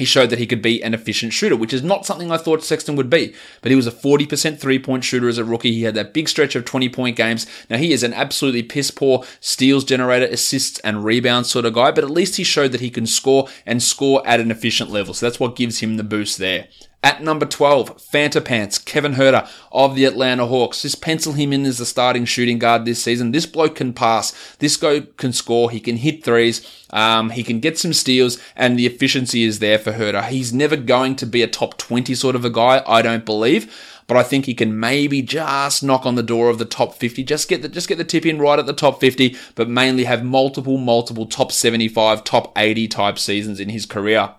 He 0.00 0.06
showed 0.06 0.30
that 0.30 0.38
he 0.38 0.46
could 0.46 0.62
be 0.62 0.82
an 0.82 0.94
efficient 0.94 1.34
shooter, 1.34 1.54
which 1.54 1.74
is 1.74 1.82
not 1.82 2.06
something 2.06 2.32
I 2.32 2.38
thought 2.38 2.64
Sexton 2.64 2.96
would 2.96 3.10
be. 3.10 3.34
But 3.60 3.68
he 3.68 3.76
was 3.76 3.86
a 3.86 3.92
40% 3.92 4.58
three 4.58 4.78
point 4.78 5.04
shooter 5.04 5.28
as 5.28 5.36
a 5.36 5.44
rookie. 5.44 5.72
He 5.72 5.82
had 5.82 5.94
that 5.94 6.14
big 6.14 6.26
stretch 6.26 6.56
of 6.56 6.64
20 6.64 6.88
point 6.88 7.18
games. 7.18 7.46
Now 7.68 7.76
he 7.76 7.92
is 7.92 8.02
an 8.02 8.14
absolutely 8.14 8.62
piss 8.62 8.90
poor 8.90 9.24
steals 9.40 9.84
generator, 9.84 10.24
assists 10.24 10.78
and 10.78 11.04
rebounds 11.04 11.50
sort 11.50 11.66
of 11.66 11.74
guy, 11.74 11.90
but 11.90 12.02
at 12.02 12.08
least 12.08 12.36
he 12.36 12.44
showed 12.44 12.72
that 12.72 12.80
he 12.80 12.88
can 12.88 13.04
score 13.04 13.46
and 13.66 13.82
score 13.82 14.26
at 14.26 14.40
an 14.40 14.50
efficient 14.50 14.88
level. 14.88 15.12
So 15.12 15.26
that's 15.26 15.38
what 15.38 15.54
gives 15.54 15.80
him 15.80 15.98
the 15.98 16.02
boost 16.02 16.38
there. 16.38 16.68
At 17.02 17.22
number 17.22 17.46
12, 17.46 17.96
Fanta 17.96 18.44
Pants, 18.44 18.76
Kevin 18.76 19.14
Huerter 19.14 19.48
of 19.72 19.94
the 19.94 20.04
Atlanta 20.04 20.44
Hawks. 20.44 20.82
Just 20.82 21.00
pencil 21.00 21.32
him 21.32 21.50
in 21.50 21.64
as 21.64 21.78
the 21.78 21.86
starting 21.86 22.26
shooting 22.26 22.58
guard 22.58 22.84
this 22.84 23.02
season. 23.02 23.32
This 23.32 23.46
bloke 23.46 23.76
can 23.76 23.94
pass. 23.94 24.54
This 24.58 24.76
guy 24.76 25.06
can 25.16 25.32
score. 25.32 25.70
He 25.70 25.80
can 25.80 25.96
hit 25.96 26.22
threes. 26.22 26.60
Um, 26.90 27.30
he 27.30 27.42
can 27.42 27.58
get 27.60 27.78
some 27.78 27.94
steals, 27.94 28.38
and 28.54 28.78
the 28.78 28.84
efficiency 28.84 29.44
is 29.44 29.60
there 29.60 29.78
for 29.78 29.92
Huerter. 29.92 30.28
He's 30.28 30.52
never 30.52 30.76
going 30.76 31.16
to 31.16 31.26
be 31.26 31.40
a 31.42 31.46
top 31.46 31.78
20 31.78 32.14
sort 32.14 32.36
of 32.36 32.44
a 32.44 32.50
guy, 32.50 32.82
I 32.86 33.00
don't 33.00 33.24
believe 33.24 33.74
but 34.06 34.16
I 34.16 34.24
think 34.24 34.46
he 34.46 34.54
can 34.54 34.80
maybe 34.80 35.22
just 35.22 35.84
knock 35.84 36.04
on 36.04 36.16
the 36.16 36.24
door 36.24 36.48
of 36.48 36.58
the 36.58 36.64
top 36.64 36.94
50. 36.94 37.22
Just 37.22 37.48
get 37.48 37.62
the 37.62 37.68
just 37.68 37.86
get 37.86 37.96
the 37.96 38.02
tip 38.02 38.26
in 38.26 38.40
right 38.40 38.58
at 38.58 38.66
the 38.66 38.72
top 38.72 38.98
50, 38.98 39.36
but 39.54 39.68
mainly 39.68 40.02
have 40.02 40.24
multiple, 40.24 40.78
multiple 40.78 41.26
top 41.26 41.52
75, 41.52 42.24
top 42.24 42.52
80 42.58 42.88
type 42.88 43.20
seasons 43.20 43.60
in 43.60 43.68
his 43.68 43.86
career. 43.86 44.34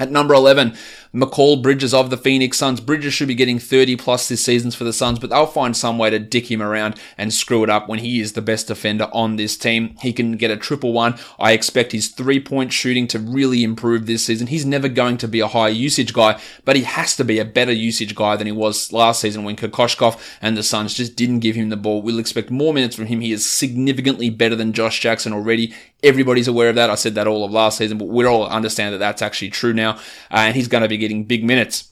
At 0.00 0.10
number 0.10 0.32
11, 0.32 0.74
Mikal 1.12 1.62
Bridges 1.62 1.92
of 1.92 2.08
the 2.08 2.16
Phoenix 2.16 2.56
Suns. 2.56 2.80
Bridges 2.80 3.12
should 3.12 3.28
be 3.28 3.34
getting 3.34 3.58
30 3.58 3.96
plus 3.96 4.30
this 4.30 4.42
season 4.42 4.70
for 4.70 4.84
the 4.84 4.94
Suns, 4.94 5.18
but 5.18 5.28
they'll 5.28 5.44
find 5.44 5.76
some 5.76 5.98
way 5.98 6.08
to 6.08 6.18
dick 6.18 6.50
him 6.50 6.62
around 6.62 6.98
and 7.18 7.34
screw 7.34 7.62
it 7.64 7.68
up 7.68 7.86
when 7.86 7.98
he 7.98 8.18
is 8.18 8.32
the 8.32 8.40
best 8.40 8.68
defender 8.68 9.10
on 9.12 9.36
this 9.36 9.58
team. 9.58 9.94
He 10.00 10.14
can 10.14 10.38
get 10.38 10.50
a 10.50 10.56
triple 10.56 10.94
one. 10.94 11.18
I 11.38 11.52
expect 11.52 11.92
his 11.92 12.08
three 12.08 12.40
point 12.40 12.72
shooting 12.72 13.06
to 13.08 13.18
really 13.18 13.62
improve 13.62 14.06
this 14.06 14.24
season. 14.24 14.46
He's 14.46 14.64
never 14.64 14.88
going 14.88 15.18
to 15.18 15.28
be 15.28 15.40
a 15.40 15.48
high 15.48 15.68
usage 15.68 16.14
guy, 16.14 16.40
but 16.64 16.76
he 16.76 16.84
has 16.84 17.14
to 17.16 17.24
be 17.24 17.38
a 17.38 17.44
better 17.44 17.72
usage 17.72 18.14
guy 18.14 18.36
than 18.36 18.46
he 18.46 18.52
was 18.52 18.94
last 18.94 19.20
season 19.20 19.44
when 19.44 19.56
Kokoskov 19.56 20.18
and 20.40 20.56
the 20.56 20.62
Suns 20.62 20.94
just 20.94 21.14
didn't 21.14 21.40
give 21.40 21.56
him 21.56 21.68
the 21.68 21.76
ball. 21.76 22.00
We'll 22.00 22.18
expect 22.18 22.50
more 22.50 22.72
minutes 22.72 22.96
from 22.96 23.04
him. 23.04 23.20
He 23.20 23.32
is 23.32 23.46
significantly 23.46 24.30
better 24.30 24.56
than 24.56 24.72
Josh 24.72 25.00
Jackson 25.00 25.34
already. 25.34 25.74
Everybody's 26.02 26.48
aware 26.48 26.70
of 26.70 26.76
that. 26.76 26.90
I 26.90 26.94
said 26.94 27.14
that 27.14 27.26
all 27.26 27.44
of 27.44 27.52
last 27.52 27.78
season, 27.78 27.98
but 27.98 28.08
we 28.08 28.24
all 28.24 28.46
understand 28.46 28.94
that 28.94 28.98
that's 28.98 29.22
actually 29.22 29.50
true 29.50 29.72
now. 29.72 29.92
Uh, 30.30 30.46
and 30.46 30.56
he's 30.56 30.68
going 30.68 30.82
to 30.82 30.88
be 30.88 30.98
getting 30.98 31.24
big 31.24 31.44
minutes. 31.44 31.90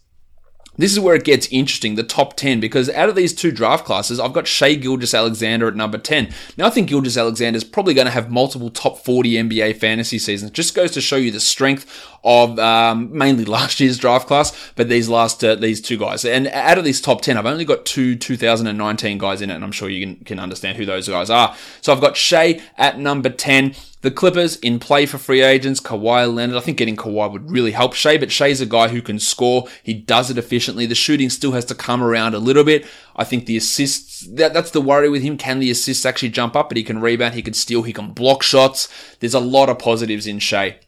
This 0.79 0.93
is 0.93 1.01
where 1.01 1.17
it 1.17 1.25
gets 1.25 1.49
interesting, 1.49 1.97
the 1.97 2.05
top 2.05 2.37
10, 2.37 2.61
because 2.61 2.89
out 2.91 3.09
of 3.09 3.17
these 3.17 3.35
two 3.35 3.51
draft 3.51 3.85
classes, 3.85 4.21
I've 4.21 4.33
got 4.33 4.47
Shai 4.47 4.75
Gilgeous-Alexander 4.75 5.67
at 5.67 5.75
number 5.75 5.99
10. 5.99 6.33
Now, 6.57 6.69
I 6.69 6.71
think 6.71 6.89
Gilgeous-Alexander 6.89 7.57
is 7.57 7.65
probably 7.65 7.95
going 7.95 8.07
to 8.07 8.13
have 8.13 8.31
multiple 8.31 8.71
top 8.71 8.99
40 8.99 9.33
NBA 9.33 9.77
fantasy 9.79 10.21
seasons. 10.21 10.53
Just 10.53 10.77
goes 10.77 10.93
to 10.93 11.01
show 11.01 11.17
you 11.17 11.33
the 11.33 11.41
strength 11.41 12.07
of 12.23 12.61
um, 12.61 13.11
mainly 13.17 13.45
last 13.45 13.81
year's 13.81 13.99
draft 13.99 14.29
class, 14.29 14.73
but 14.77 14.89
these 14.89 15.09
last 15.09 15.43
uh, 15.43 15.57
these 15.57 15.81
two 15.81 15.99
guys. 15.99 16.25
And 16.25 16.47
out 16.47 16.79
of 16.79 16.85
these 16.85 17.01
top 17.01 17.23
10, 17.23 17.37
I've 17.37 17.47
only 17.47 17.65
got 17.65 17.85
two 17.85 18.15
2019 18.15 19.19
guys 19.19 19.43
in 19.43 19.51
it, 19.51 19.57
and 19.57 19.65
I'm 19.65 19.73
sure 19.73 19.89
you 19.89 20.07
can, 20.07 20.25
can 20.25 20.39
understand 20.39 20.77
who 20.77 20.87
those 20.87 21.09
guys 21.09 21.29
are. 21.29 21.57
So 21.81 21.93
I've 21.93 22.01
got 22.01 22.17
Shai 22.17 22.61
at 22.77 23.01
number 23.01 23.31
10. 23.31 23.75
The 24.01 24.13
Clippers 24.13 24.57
in 24.57 24.79
play 24.79 25.07
for 25.07 25.19
free 25.19 25.43
agents, 25.43 25.81
Kawhi 25.81 26.33
Leonard. 26.33 26.57
I 26.57 26.61
think 26.61 26.79
getting 26.79 26.97
Kawhi 26.97 27.33
would 27.33 27.51
really 27.51 27.73
help 27.73 27.95
Shai, 27.95 28.17
but 28.17 28.31
Shai's 28.31 28.61
a 28.61 28.67
guy 28.67 28.89
who 28.89 29.03
can 29.03 29.19
score. 29.19 29.67
He 29.83 29.93
does 29.93 30.31
it 30.31 30.39
efficiently. 30.39 30.87
The 30.87 30.95
shooting 30.95 31.31
still 31.31 31.53
has 31.53 31.65
to 31.67 31.75
come 31.75 32.01
around 32.01 32.35
a 32.35 32.39
little 32.39 32.63
bit. 32.63 32.87
I 33.17 33.25
think 33.25 33.47
the 33.47 33.57
assists, 33.57 34.21
that, 34.29 34.55
that's 34.55 34.71
the 34.71 34.81
worry 34.81 35.09
with 35.09 35.23
him. 35.23 35.37
Can 35.37 35.59
the 35.59 35.73
assists 35.73 36.07
actually 36.07 36.29
jump 36.29 36.55
up? 36.55 36.69
But 36.69 36.77
he 36.77 36.85
can 36.85 37.01
rebound, 37.01 37.35
he 37.35 37.43
can 37.43 37.55
steal, 37.55 37.83
he 37.83 37.93
can 37.93 38.13
block 38.13 38.45
shots. 38.45 38.89
There's 39.19 39.35
a 39.35 39.41
lot 39.41 39.69
of 39.69 39.81
positives 39.81 40.29
in 40.29 40.39
Shai. 40.39 40.79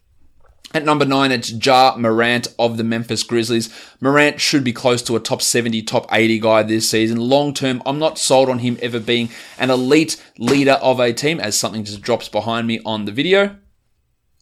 At 0.73 0.85
number 0.85 1.05
nine, 1.05 1.33
it's 1.33 1.51
Ja 1.51 1.97
Morant 1.99 2.47
of 2.57 2.77
the 2.77 2.85
Memphis 2.85 3.25
Grizzlies. 3.25 3.75
Morant 4.01 4.41
should 4.41 4.63
be 4.63 4.73
close 4.73 5.03
to 5.03 5.17
a 5.17 5.21
top 5.21 5.43
70, 5.43 5.83
top 5.83 6.07
80 6.13 6.39
guy 6.39 6.63
this 6.63 6.89
season. 6.89 7.19
Long 7.19 7.53
term, 7.53 7.83
I'm 7.85 7.99
not 7.99 8.19
sold 8.19 8.49
on 8.49 8.61
him 8.61 8.79
ever 8.81 9.01
being 9.01 9.31
an 9.59 9.71
elite 9.71 10.23
leader 10.39 10.75
of 10.75 11.01
a 11.01 11.13
team, 11.13 11.41
as 11.41 11.59
something 11.59 11.83
just 11.83 12.03
drops 12.03 12.29
behind 12.29 12.69
me 12.69 12.81
on 12.87 13.05
the 13.05 13.11
video. 13.11 13.57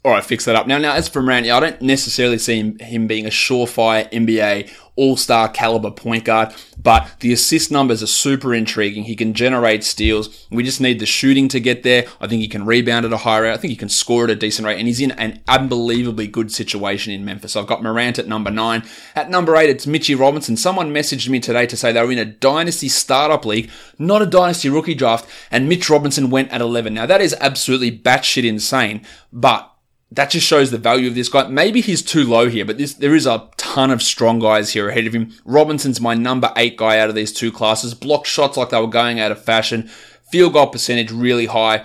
All 0.04 0.12
right, 0.12 0.24
fix 0.24 0.44
that 0.44 0.54
up. 0.54 0.66
Now, 0.66 0.76
now 0.76 0.92
as 0.92 1.08
for 1.08 1.22
Morant, 1.22 1.48
I 1.48 1.60
don't 1.60 1.80
necessarily 1.80 2.38
see 2.38 2.58
him, 2.58 2.78
him 2.78 3.06
being 3.06 3.24
a 3.24 3.30
surefire 3.30 4.12
NBA 4.12 4.70
all-star 4.98 5.48
caliber 5.48 5.90
point 5.90 6.24
guard, 6.24 6.52
but 6.82 7.08
the 7.20 7.32
assist 7.32 7.70
numbers 7.70 8.02
are 8.02 8.08
super 8.08 8.52
intriguing. 8.52 9.04
He 9.04 9.16
can 9.16 9.32
generate 9.32 9.84
steals. 9.84 10.46
We 10.50 10.62
just 10.64 10.80
need 10.80 10.98
the 10.98 11.06
shooting 11.06 11.48
to 11.48 11.60
get 11.60 11.84
there. 11.84 12.06
I 12.20 12.26
think 12.26 12.42
he 12.42 12.48
can 12.48 12.66
rebound 12.66 13.06
at 13.06 13.12
a 13.12 13.18
high 13.18 13.38
rate. 13.38 13.52
I 13.52 13.56
think 13.56 13.70
he 13.70 13.76
can 13.76 13.88
score 13.88 14.24
at 14.24 14.30
a 14.30 14.34
decent 14.34 14.66
rate, 14.66 14.78
and 14.78 14.88
he's 14.88 15.00
in 15.00 15.12
an 15.12 15.40
unbelievably 15.48 16.26
good 16.26 16.52
situation 16.52 17.12
in 17.12 17.24
Memphis. 17.24 17.56
I've 17.56 17.66
got 17.66 17.82
Morant 17.82 18.18
at 18.18 18.26
number 18.26 18.50
nine. 18.50 18.82
At 19.14 19.30
number 19.30 19.56
eight, 19.56 19.70
it's 19.70 19.86
Mitchell 19.86 20.18
Robinson. 20.18 20.56
Someone 20.56 20.92
messaged 20.92 21.28
me 21.28 21.40
today 21.40 21.66
to 21.66 21.76
say 21.76 21.92
they 21.92 22.02
were 22.02 22.12
in 22.12 22.18
a 22.18 22.24
dynasty 22.24 22.88
startup 22.88 23.44
league, 23.44 23.70
not 23.98 24.22
a 24.22 24.26
dynasty 24.26 24.68
rookie 24.68 24.94
draft, 24.94 25.28
and 25.50 25.68
Mitch 25.68 25.88
Robinson 25.88 26.28
went 26.30 26.50
at 26.50 26.60
11. 26.60 26.92
Now 26.94 27.06
that 27.06 27.20
is 27.20 27.36
absolutely 27.40 27.96
batshit 27.96 28.44
insane, 28.44 29.02
but 29.32 29.72
that 30.10 30.30
just 30.30 30.46
shows 30.46 30.70
the 30.70 30.78
value 30.78 31.08
of 31.08 31.14
this 31.14 31.28
guy. 31.28 31.46
Maybe 31.48 31.80
he's 31.80 32.02
too 32.02 32.24
low 32.24 32.48
here, 32.48 32.64
but 32.64 32.78
this, 32.78 32.94
there 32.94 33.14
is 33.14 33.26
a 33.26 33.48
ton 33.56 33.90
of 33.90 34.02
strong 34.02 34.38
guys 34.38 34.72
here 34.72 34.88
ahead 34.88 35.06
of 35.06 35.12
him. 35.12 35.34
Robinson's 35.44 36.00
my 36.00 36.14
number 36.14 36.52
eight 36.56 36.76
guy 36.76 36.98
out 36.98 37.10
of 37.10 37.14
these 37.14 37.32
two 37.32 37.52
classes. 37.52 37.94
Block 37.94 38.24
shots 38.24 38.56
like 38.56 38.70
they 38.70 38.80
were 38.80 38.86
going 38.86 39.20
out 39.20 39.32
of 39.32 39.44
fashion. 39.44 39.88
Field 40.30 40.54
goal 40.54 40.68
percentage 40.68 41.10
really 41.10 41.46
high. 41.46 41.84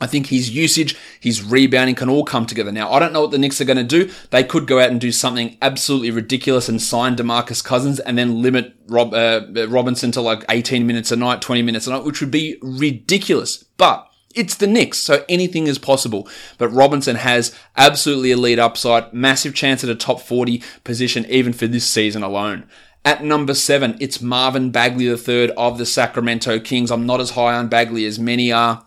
I 0.00 0.06
think 0.06 0.28
his 0.28 0.50
usage, 0.50 0.96
his 1.18 1.42
rebounding 1.42 1.94
can 1.94 2.08
all 2.08 2.24
come 2.24 2.46
together. 2.46 2.72
Now, 2.72 2.92
I 2.92 2.98
don't 2.98 3.12
know 3.12 3.22
what 3.22 3.32
the 3.32 3.38
Knicks 3.38 3.60
are 3.60 3.66
going 3.66 3.76
to 3.76 3.84
do. 3.84 4.10
They 4.30 4.44
could 4.44 4.66
go 4.66 4.80
out 4.80 4.90
and 4.90 5.00
do 5.00 5.12
something 5.12 5.58
absolutely 5.60 6.10
ridiculous 6.10 6.68
and 6.68 6.80
sign 6.80 7.16
DeMarcus 7.16 7.62
Cousins 7.62 8.00
and 8.00 8.16
then 8.16 8.40
limit 8.40 8.74
Rob, 8.86 9.12
uh, 9.12 9.42
Robinson 9.68 10.12
to 10.12 10.20
like 10.20 10.44
18 10.48 10.86
minutes 10.86 11.10
a 11.10 11.16
night, 11.16 11.42
20 11.42 11.62
minutes 11.62 11.86
a 11.86 11.90
night, 11.90 12.04
which 12.04 12.20
would 12.20 12.30
be 12.30 12.56
ridiculous. 12.62 13.64
But 13.76 14.09
it's 14.34 14.54
the 14.54 14.66
Knicks, 14.66 14.98
so 14.98 15.24
anything 15.28 15.66
is 15.66 15.78
possible. 15.78 16.28
But 16.58 16.68
Robinson 16.68 17.16
has 17.16 17.56
absolutely 17.76 18.30
elite 18.30 18.58
upside, 18.58 19.12
massive 19.12 19.54
chance 19.54 19.82
at 19.82 19.90
a 19.90 19.94
top 19.94 20.20
40 20.20 20.62
position 20.84 21.26
even 21.26 21.52
for 21.52 21.66
this 21.66 21.88
season 21.88 22.22
alone. 22.22 22.68
At 23.04 23.24
number 23.24 23.54
seven, 23.54 23.96
it's 23.98 24.20
Marvin 24.20 24.70
Bagley 24.70 25.06
III 25.06 25.52
of 25.52 25.78
the 25.78 25.86
Sacramento 25.86 26.60
Kings. 26.60 26.90
I'm 26.90 27.06
not 27.06 27.20
as 27.20 27.30
high 27.30 27.54
on 27.54 27.68
Bagley 27.68 28.04
as 28.04 28.18
many 28.18 28.52
are. 28.52 28.86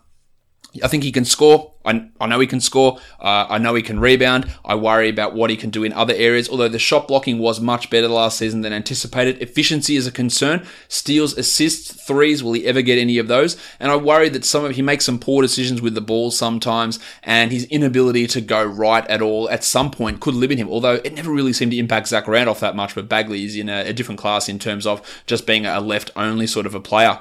I 0.82 0.88
think 0.88 1.04
he 1.04 1.12
can 1.12 1.26
score. 1.26 1.72
I, 1.86 2.10
I 2.20 2.28
know 2.28 2.40
he 2.40 2.48
can 2.48 2.62
score. 2.62 2.98
Uh, 3.20 3.46
I 3.50 3.58
know 3.58 3.76
he 3.76 3.82
can 3.84 4.00
rebound. 4.00 4.50
I 4.64 4.76
worry 4.76 5.10
about 5.10 5.36
what 5.36 5.50
he 5.50 5.58
can 5.58 5.70
do 5.70 5.84
in 5.84 5.94
other 5.94 6.14
areas. 6.16 6.50
Although 6.50 6.70
the 6.70 6.80
shot 6.80 7.08
blocking 7.08 7.40
was 7.40 7.60
much 7.60 7.90
better 7.90 8.08
last 8.08 8.38
season 8.38 8.62
than 8.62 8.74
anticipated. 8.74 9.42
Efficiency 9.42 9.96
is 9.96 10.08
a 10.08 10.12
concern. 10.12 10.66
Steals, 10.88 11.38
assists, 11.38 11.92
threes. 11.92 12.44
Will 12.44 12.54
he 12.54 12.66
ever 12.66 12.82
get 12.82 12.98
any 12.98 13.18
of 13.18 13.28
those? 13.28 13.58
And 13.80 13.92
I 13.92 13.98
worry 13.98 14.30
that 14.30 14.46
some 14.46 14.66
of 14.66 14.76
he 14.76 14.82
makes 14.82 15.06
some 15.06 15.20
poor 15.20 15.42
decisions 15.42 15.82
with 15.82 15.94
the 15.94 16.02
ball 16.02 16.32
sometimes, 16.32 17.00
and 17.22 17.52
his 17.52 17.66
inability 17.66 18.28
to 18.28 18.42
go 18.42 18.64
right 18.64 19.06
at 19.08 19.22
all 19.22 19.50
at 19.50 19.64
some 19.64 19.92
point 19.92 20.22
could 20.22 20.36
limit 20.36 20.58
him. 20.58 20.70
Although 20.70 20.96
it 21.04 21.14
never 21.14 21.32
really 21.32 21.54
seemed 21.54 21.72
to 21.74 21.78
impact 21.78 22.08
Zach 22.08 22.28
Randolph 22.28 22.62
that 22.62 22.76
much. 22.76 22.96
But 22.96 23.10
Bagley 23.10 23.44
is 23.44 23.56
in 23.56 23.70
a, 23.70 23.82
a 23.82 23.94
different 23.94 24.20
class 24.20 24.50
in 24.50 24.58
terms 24.58 24.88
of 24.88 25.02
just 25.28 25.46
being 25.46 25.66
a 25.66 25.82
left 25.82 26.12
only 26.16 26.48
sort 26.48 26.66
of 26.66 26.74
a 26.74 26.80
player. 26.80 27.20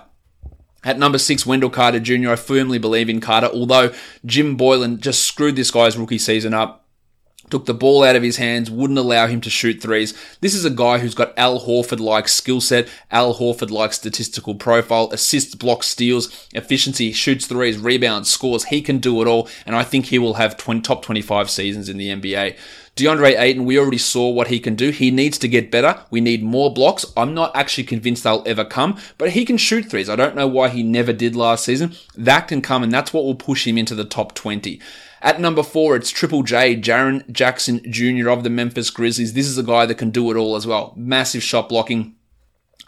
At 0.85 0.99
number 0.99 1.19
six, 1.19 1.47
Wendell 1.47 1.71
Carter 1.71 2.01
Jr., 2.01 2.31
I 2.31 2.37
firmly 2.37 2.79
believe 2.79 3.09
in 3.09 3.21
Carter, 3.21 3.47
although 3.47 3.93
Jim 4.27 4.57
Boylan 4.57 5.01
just 5.01 5.25
screwed 5.25 5.57
this 5.57 5.71
guy's 5.71 5.97
rookie 5.97 6.19
season 6.19 6.55
up 6.55 6.82
took 7.53 7.67
the 7.67 7.75
ball 7.75 8.03
out 8.03 8.17
of 8.17 8.23
his 8.23 8.39
hands, 8.39 8.71
wouldn't 8.71 8.99
allow 8.99 9.27
him 9.27 9.39
to 9.43 9.51
shoot 9.51 9.83
threes. 9.83 10.15
This 10.41 10.55
is 10.55 10.65
a 10.65 10.71
guy 10.71 10.99
who's 10.99 11.15
got 11.15 11.39
Al 11.39 11.61
Horford 11.61 12.01
like 12.01 12.27
skill 12.27 12.63
set, 12.63 12.89
Al 13.11 13.35
Horford 13.35 13.71
like 13.71 13.93
statistical 13.93 14.55
profile, 14.55 15.11
assists, 15.13 15.55
blocks, 15.55 15.87
steals, 15.87 16.49
efficiency, 16.55 17.13
shoots 17.13 17.47
threes, 17.47 17.77
rebounds, 17.77 18.31
scores. 18.31 18.65
He 18.65 18.81
can 18.81 18.99
do 18.99 19.21
it 19.21 19.29
all, 19.29 19.51
and 19.67 19.77
I 19.77 19.85
think 19.85 20.07
he 20.07 20.19
will 20.19 20.35
have 20.35 20.57
20, 20.57 20.81
top 20.81 21.03
25 21.03 21.51
seasons 21.51 21.91
in 21.91 21.99
the 21.99 22.09
NBA. 22.09 22.57
DeAndre 22.97 23.39
Ayton, 23.39 23.67
we 23.67 23.79
already 23.79 23.99
saw 23.99 24.31
what 24.31 24.49
he 24.49 24.59
can 24.59 24.75
do. 24.75 24.91
He 24.91 25.11
needs 25.11 25.37
to 25.39 25.49
get 25.49 25.71
better. 25.71 26.01
We 26.11 26.23
need 26.23 26.43
more 26.43 26.73
blocks. 26.73 27.05
I'm 27.17 27.35
not 27.35 27.55
actually 27.55 27.85
convinced 27.85 28.25
they'll 28.25 28.43
ever 28.47 28.65
come, 28.65 28.99
but 29.19 29.31
he 29.31 29.45
can 29.45 29.59
shoot 29.59 29.91
threes. 29.91 30.09
I 30.09 30.17
don't 30.17 30.37
know 30.37 30.47
why 30.47 30.71
he 30.71 30.83
never 30.83 31.13
did 31.13 31.37
last 31.37 31.67
season. 31.67 31.95
That 32.15 32.49
can 32.49 32.63
come, 32.63 32.83
and 32.83 32.93
that's 32.93 33.13
what 33.13 33.25
will 33.25 33.35
push 33.35 33.67
him 33.67 33.77
into 33.77 33.95
the 33.95 34.05
top 34.05 34.35
20. 34.35 34.81
At 35.23 35.41
number 35.41 35.63
four, 35.63 35.95
it's 35.95 36.11
Triple 36.11 36.43
J, 36.43 36.75
Jaren 36.75 37.31
Jackson 37.31 37.81
Jr. 37.89 38.29
of 38.29 38.43
the 38.43 38.51
Memphis 38.51 38.91
Grizzlies. 38.91 39.35
This 39.35 39.47
is 39.47 39.57
a 39.57 39.63
guy 39.63 39.87
that 39.87 39.95
can 39.95 40.11
do 40.11 40.29
it 40.33 40.37
all 40.37 40.57
as 40.57 40.67
well. 40.67 40.93
Massive 40.97 41.45
shot 41.45 41.69
blocking, 41.69 42.17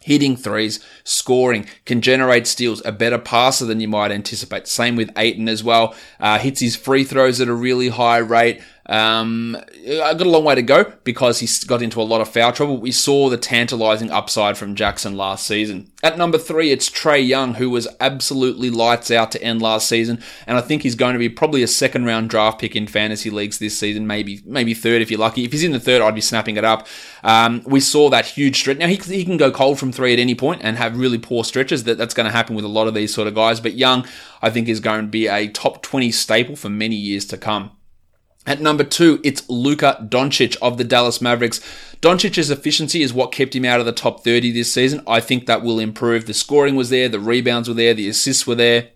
hitting 0.03 0.37
threes, 0.37 0.85
scoring, 1.05 1.69
can 1.85 2.01
generate 2.01 2.49
steals, 2.49 2.85
a 2.85 2.91
better 2.91 3.19
passer 3.19 3.65
than 3.65 3.79
you 3.79 3.87
might 3.87 4.11
anticipate. 4.11 4.67
Same 4.67 4.97
with 4.97 5.17
Ayton 5.17 5.49
as 5.49 5.63
well. 5.63 5.95
Uh, 6.19 6.41
hits 6.41 6.59
his 6.59 6.75
free 6.75 7.05
throws 7.05 7.41
at 7.41 7.47
a 7.47 7.55
really 7.55 7.89
high 7.89 8.19
rate. 8.19 8.61
Um, 8.87 9.57
I 9.87 10.13
got 10.13 10.27
a 10.27 10.31
long 10.31 10.45
way 10.45 10.55
to 10.55 10.63
go 10.63 10.93
because 11.05 11.41
he 11.41 11.49
got 11.67 11.81
into 11.81 12.03
a 12.03 12.05
lot 12.05 12.21
of 12.21 12.29
foul 12.29 12.53
trouble. 12.53 12.77
We 12.77 12.93
saw 12.93 13.31
the 13.31 13.39
tantalizing 13.39 14.11
upside 14.11 14.59
from 14.59 14.75
Jackson 14.75 15.17
last 15.17 15.47
season. 15.47 15.91
At 16.03 16.19
number 16.19 16.37
three, 16.37 16.71
it's 16.71 16.91
Trae 16.91 17.27
Young, 17.27 17.55
who 17.55 17.71
was 17.71 17.89
absolutely 17.99 18.69
lights 18.69 19.11
out 19.11 19.33
to 19.33 19.43
end 19.43 19.63
last 19.63 19.89
season, 19.89 20.23
and 20.47 20.59
I 20.59 20.61
think 20.61 20.83
he's 20.83 20.97
going 20.97 21.15
to 21.15 21.19
be 21.19 21.31
probably 21.31 21.63
a 21.63 21.67
second 21.67 22.05
round 22.05 22.29
draft 22.29 22.61
pick 22.61 22.77
in 22.77 22.87
fantasy 22.87 23.31
leagues 23.31 23.59
this 23.59 23.79
season, 23.79 24.07
maybe 24.07 24.43
maybe 24.45 24.75
third 24.75 25.01
if 25.01 25.11
you're 25.11 25.21
lucky. 25.21 25.45
If 25.45 25.53
he's 25.53 25.65
in 25.65 25.73
the 25.73 25.81
third, 25.81 26.03
I'd 26.03 26.15
be 26.15 26.21
snapping 26.21 26.59
it 26.59 26.65
up. 26.65 26.87
Um, 27.23 27.63
we 27.65 27.81
saw 27.81 28.11
that 28.11 28.27
huge 28.27 28.59
stretch. 28.59 28.77
Now 28.77 28.89
he, 28.89 28.97
he 28.97 29.25
can 29.25 29.39
go 29.39 29.51
cold 29.51 29.79
from 29.79 29.93
three 29.93 30.13
at 30.13 30.19
any 30.19 30.35
point 30.35 30.61
and 30.63 30.77
have 30.77 30.99
really 30.99 31.19
poor 31.19 31.43
stretches. 31.43 31.85
That 31.85 31.97
that's 31.97 32.13
going 32.15 32.27
to 32.27 32.33
happen 32.33 32.55
with 32.55 32.67
a 32.67 32.69
lot 32.69 32.87
of 32.87 32.93
these 32.93 33.15
sort 33.15 33.29
of 33.29 33.35
guys. 33.35 33.61
But 33.61 33.73
Young, 33.75 34.07
I 34.43 34.51
think, 34.51 34.69
is 34.69 34.81
going 34.81 35.01
to 35.01 35.09
be 35.11 35.27
a 35.27 35.49
top 35.49 35.83
20 35.83 36.11
staple 36.11 36.57
for 36.57 36.69
many 36.69 36.97
years 36.97 37.25
to 37.27 37.39
come. 37.39 37.71
At 38.47 38.61
number 38.61 38.85
two, 38.85 39.21
it's 39.25 39.49
Luka 39.49 40.07
Doncic 40.09 40.57
of 40.61 40.77
the 40.77 40.85
Dallas 40.85 41.23
Mavericks. 41.23 41.61
Doncic's 42.03 42.51
efficiency 42.51 43.01
is 43.01 43.15
what 43.15 43.33
kept 43.33 43.57
him 43.57 43.65
out 43.65 43.81
of 43.81 43.87
the 43.87 43.93
top 43.93 44.23
30 44.23 44.53
this 44.53 44.73
season. 44.73 45.03
I 45.07 45.21
think 45.21 45.47
that 45.47 45.63
will 45.63 45.79
improve. 45.79 46.27
The 46.27 46.35
scoring 46.35 46.77
was 46.77 46.91
there, 46.91 47.09
the 47.09 47.19
rebounds 47.19 47.69
were 47.69 47.75
there, 47.75 47.95
the 47.95 48.09
assists 48.09 48.47
were 48.47 48.55
there. 48.55 48.91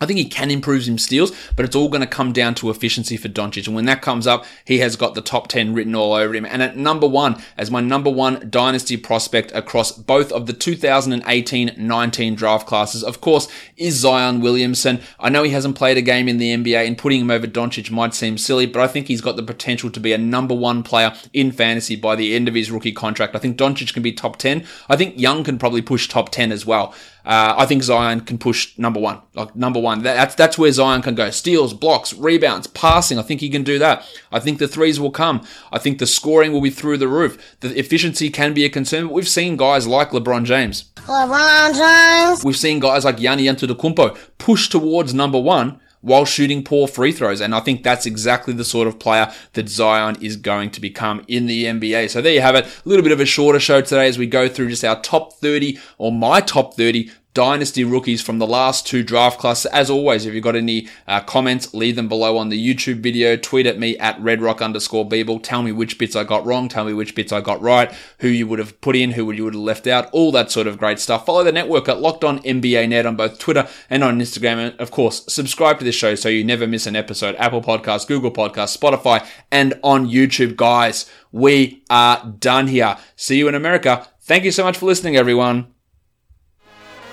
I 0.00 0.06
think 0.06 0.18
he 0.18 0.24
can 0.24 0.50
improve 0.50 0.84
some 0.84 0.96
steals, 0.96 1.30
but 1.56 1.66
it's 1.66 1.76
all 1.76 1.90
going 1.90 2.00
to 2.00 2.06
come 2.06 2.32
down 2.32 2.54
to 2.56 2.70
efficiency 2.70 3.18
for 3.18 3.28
Doncic. 3.28 3.66
And 3.66 3.76
when 3.76 3.84
that 3.84 4.00
comes 4.00 4.26
up, 4.26 4.46
he 4.64 4.78
has 4.78 4.96
got 4.96 5.14
the 5.14 5.20
top 5.20 5.48
10 5.48 5.74
written 5.74 5.94
all 5.94 6.14
over 6.14 6.34
him. 6.34 6.46
And 6.46 6.62
at 6.62 6.76
number 6.76 7.06
one, 7.06 7.42
as 7.58 7.70
my 7.70 7.80
number 7.80 8.08
one 8.08 8.48
dynasty 8.48 8.96
prospect 8.96 9.52
across 9.52 9.92
both 9.92 10.32
of 10.32 10.46
the 10.46 10.54
2018-19 10.54 12.34
draft 12.34 12.66
classes, 12.66 13.04
of 13.04 13.20
course, 13.20 13.46
is 13.76 13.94
Zion 13.96 14.40
Williamson. 14.40 15.00
I 15.18 15.28
know 15.28 15.42
he 15.42 15.50
hasn't 15.50 15.76
played 15.76 15.98
a 15.98 16.02
game 16.02 16.28
in 16.28 16.38
the 16.38 16.56
NBA 16.56 16.86
and 16.86 16.96
putting 16.96 17.20
him 17.20 17.30
over 17.30 17.46
Doncic 17.46 17.90
might 17.90 18.14
seem 18.14 18.38
silly, 18.38 18.64
but 18.64 18.80
I 18.80 18.86
think 18.86 19.08
he's 19.08 19.20
got 19.20 19.36
the 19.36 19.42
potential 19.42 19.90
to 19.90 20.00
be 20.00 20.14
a 20.14 20.18
number 20.18 20.54
one 20.54 20.82
player 20.82 21.12
in 21.34 21.52
fantasy 21.52 21.96
by 21.96 22.16
the 22.16 22.34
end 22.34 22.48
of 22.48 22.54
his 22.54 22.70
rookie 22.70 22.92
contract. 22.92 23.36
I 23.36 23.38
think 23.38 23.58
Doncic 23.58 23.92
can 23.92 24.02
be 24.02 24.12
top 24.12 24.38
10. 24.38 24.64
I 24.88 24.96
think 24.96 25.18
Young 25.18 25.44
can 25.44 25.58
probably 25.58 25.82
push 25.82 26.08
top 26.08 26.30
10 26.30 26.52
as 26.52 26.64
well. 26.64 26.94
Uh, 27.24 27.54
I 27.56 27.66
think 27.66 27.82
Zion 27.82 28.20
can 28.22 28.38
push 28.38 28.76
number 28.78 28.98
one, 28.98 29.20
like 29.34 29.54
number 29.54 29.78
one. 29.78 30.02
That's 30.02 30.34
that's 30.34 30.58
where 30.58 30.72
Zion 30.72 31.02
can 31.02 31.14
go. 31.14 31.30
Steals, 31.30 31.74
blocks, 31.74 32.14
rebounds, 32.14 32.66
passing. 32.66 33.18
I 33.18 33.22
think 33.22 33.40
he 33.40 33.50
can 33.50 33.62
do 33.62 33.78
that. 33.78 34.04
I 34.32 34.40
think 34.40 34.58
the 34.58 34.68
threes 34.68 34.98
will 34.98 35.10
come. 35.10 35.46
I 35.72 35.78
think 35.78 35.98
the 35.98 36.06
scoring 36.06 36.52
will 36.52 36.60
be 36.60 36.70
through 36.70 36.98
the 36.98 37.08
roof. 37.08 37.56
The 37.60 37.78
efficiency 37.78 38.30
can 38.30 38.54
be 38.54 38.64
a 38.64 38.70
concern, 38.70 39.06
but 39.06 39.12
we've 39.12 39.28
seen 39.28 39.56
guys 39.56 39.86
like 39.86 40.10
LeBron 40.10 40.44
James. 40.44 40.84
LeBron 40.96 41.74
James. 41.74 42.44
We've 42.44 42.56
seen 42.56 42.80
guys 42.80 43.04
like 43.04 43.20
Yanni 43.20 43.44
Antetokounmpo 43.44 44.16
push 44.38 44.68
towards 44.68 45.12
number 45.12 45.38
one 45.38 45.80
while 46.00 46.24
shooting 46.24 46.64
poor 46.64 46.88
free 46.88 47.12
throws. 47.12 47.40
And 47.40 47.54
I 47.54 47.60
think 47.60 47.82
that's 47.82 48.06
exactly 48.06 48.54
the 48.54 48.64
sort 48.64 48.88
of 48.88 48.98
player 48.98 49.32
that 49.52 49.68
Zion 49.68 50.16
is 50.22 50.36
going 50.36 50.70
to 50.70 50.80
become 50.80 51.24
in 51.28 51.46
the 51.46 51.64
NBA. 51.64 52.10
So 52.10 52.20
there 52.20 52.32
you 52.32 52.40
have 52.40 52.54
it. 52.54 52.64
A 52.64 52.88
little 52.88 53.02
bit 53.02 53.12
of 53.12 53.20
a 53.20 53.26
shorter 53.26 53.60
show 53.60 53.80
today 53.80 54.08
as 54.08 54.18
we 54.18 54.26
go 54.26 54.48
through 54.48 54.70
just 54.70 54.84
our 54.84 55.00
top 55.02 55.34
30 55.34 55.78
or 55.98 56.12
my 56.12 56.40
top 56.40 56.74
30 56.74 57.10
dynasty 57.32 57.84
rookies 57.84 58.20
from 58.20 58.38
the 58.38 58.46
last 58.46 58.86
two 58.86 59.02
draft 59.02 59.38
classes. 59.38 59.66
As 59.66 59.88
always, 59.88 60.26
if 60.26 60.34
you've 60.34 60.44
got 60.44 60.56
any 60.56 60.88
uh, 61.06 61.20
comments, 61.20 61.72
leave 61.72 61.96
them 61.96 62.08
below 62.08 62.36
on 62.36 62.48
the 62.48 62.74
YouTube 62.74 63.00
video. 63.00 63.36
Tweet 63.36 63.66
at 63.66 63.78
me 63.78 63.96
at 63.98 64.18
redrock 64.20 64.60
underscore 64.60 65.08
bball. 65.08 65.42
Tell 65.42 65.62
me 65.62 65.72
which 65.72 65.98
bits 65.98 66.16
I 66.16 66.24
got 66.24 66.44
wrong. 66.44 66.68
Tell 66.68 66.84
me 66.84 66.92
which 66.92 67.14
bits 67.14 67.32
I 67.32 67.40
got 67.40 67.60
right. 67.60 67.92
Who 68.18 68.28
you 68.28 68.46
would 68.46 68.58
have 68.58 68.80
put 68.80 68.96
in, 68.96 69.12
who 69.12 69.26
would 69.26 69.36
you 69.36 69.44
would 69.44 69.54
have 69.54 69.62
left 69.62 69.86
out. 69.86 70.10
All 70.12 70.32
that 70.32 70.50
sort 70.50 70.66
of 70.66 70.78
great 70.78 70.98
stuff. 70.98 71.26
Follow 71.26 71.44
the 71.44 71.52
network 71.52 71.88
at 71.88 72.00
Locked 72.00 72.24
On 72.24 72.40
NBA 72.40 72.88
Net 72.88 73.06
on 73.06 73.16
both 73.16 73.38
Twitter 73.38 73.68
and 73.88 74.02
on 74.02 74.18
Instagram. 74.18 74.56
And 74.56 74.80
of 74.80 74.90
course, 74.90 75.24
subscribe 75.28 75.78
to 75.78 75.84
this 75.84 75.94
show 75.94 76.14
so 76.14 76.28
you 76.28 76.44
never 76.44 76.66
miss 76.66 76.86
an 76.86 76.96
episode. 76.96 77.36
Apple 77.36 77.62
Podcasts, 77.62 78.06
Google 78.06 78.30
Podcasts, 78.30 78.76
Spotify, 78.76 79.26
and 79.50 79.78
on 79.82 80.08
YouTube. 80.08 80.56
Guys, 80.56 81.10
we 81.32 81.84
are 81.88 82.34
done 82.38 82.66
here. 82.66 82.96
See 83.16 83.38
you 83.38 83.48
in 83.48 83.54
America. 83.54 84.08
Thank 84.20 84.44
you 84.44 84.50
so 84.50 84.64
much 84.64 84.76
for 84.76 84.86
listening, 84.86 85.16
everyone. 85.16 85.79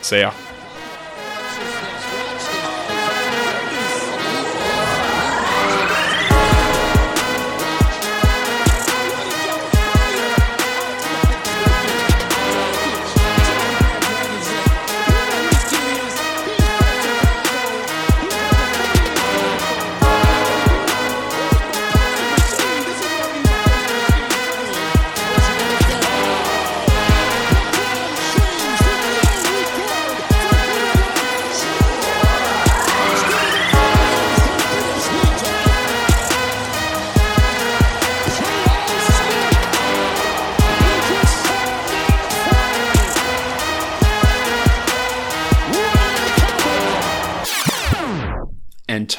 See 0.02 0.20
ya. 0.20 0.47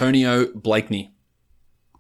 Antonio 0.01 0.47
Blakeney. 0.55 1.11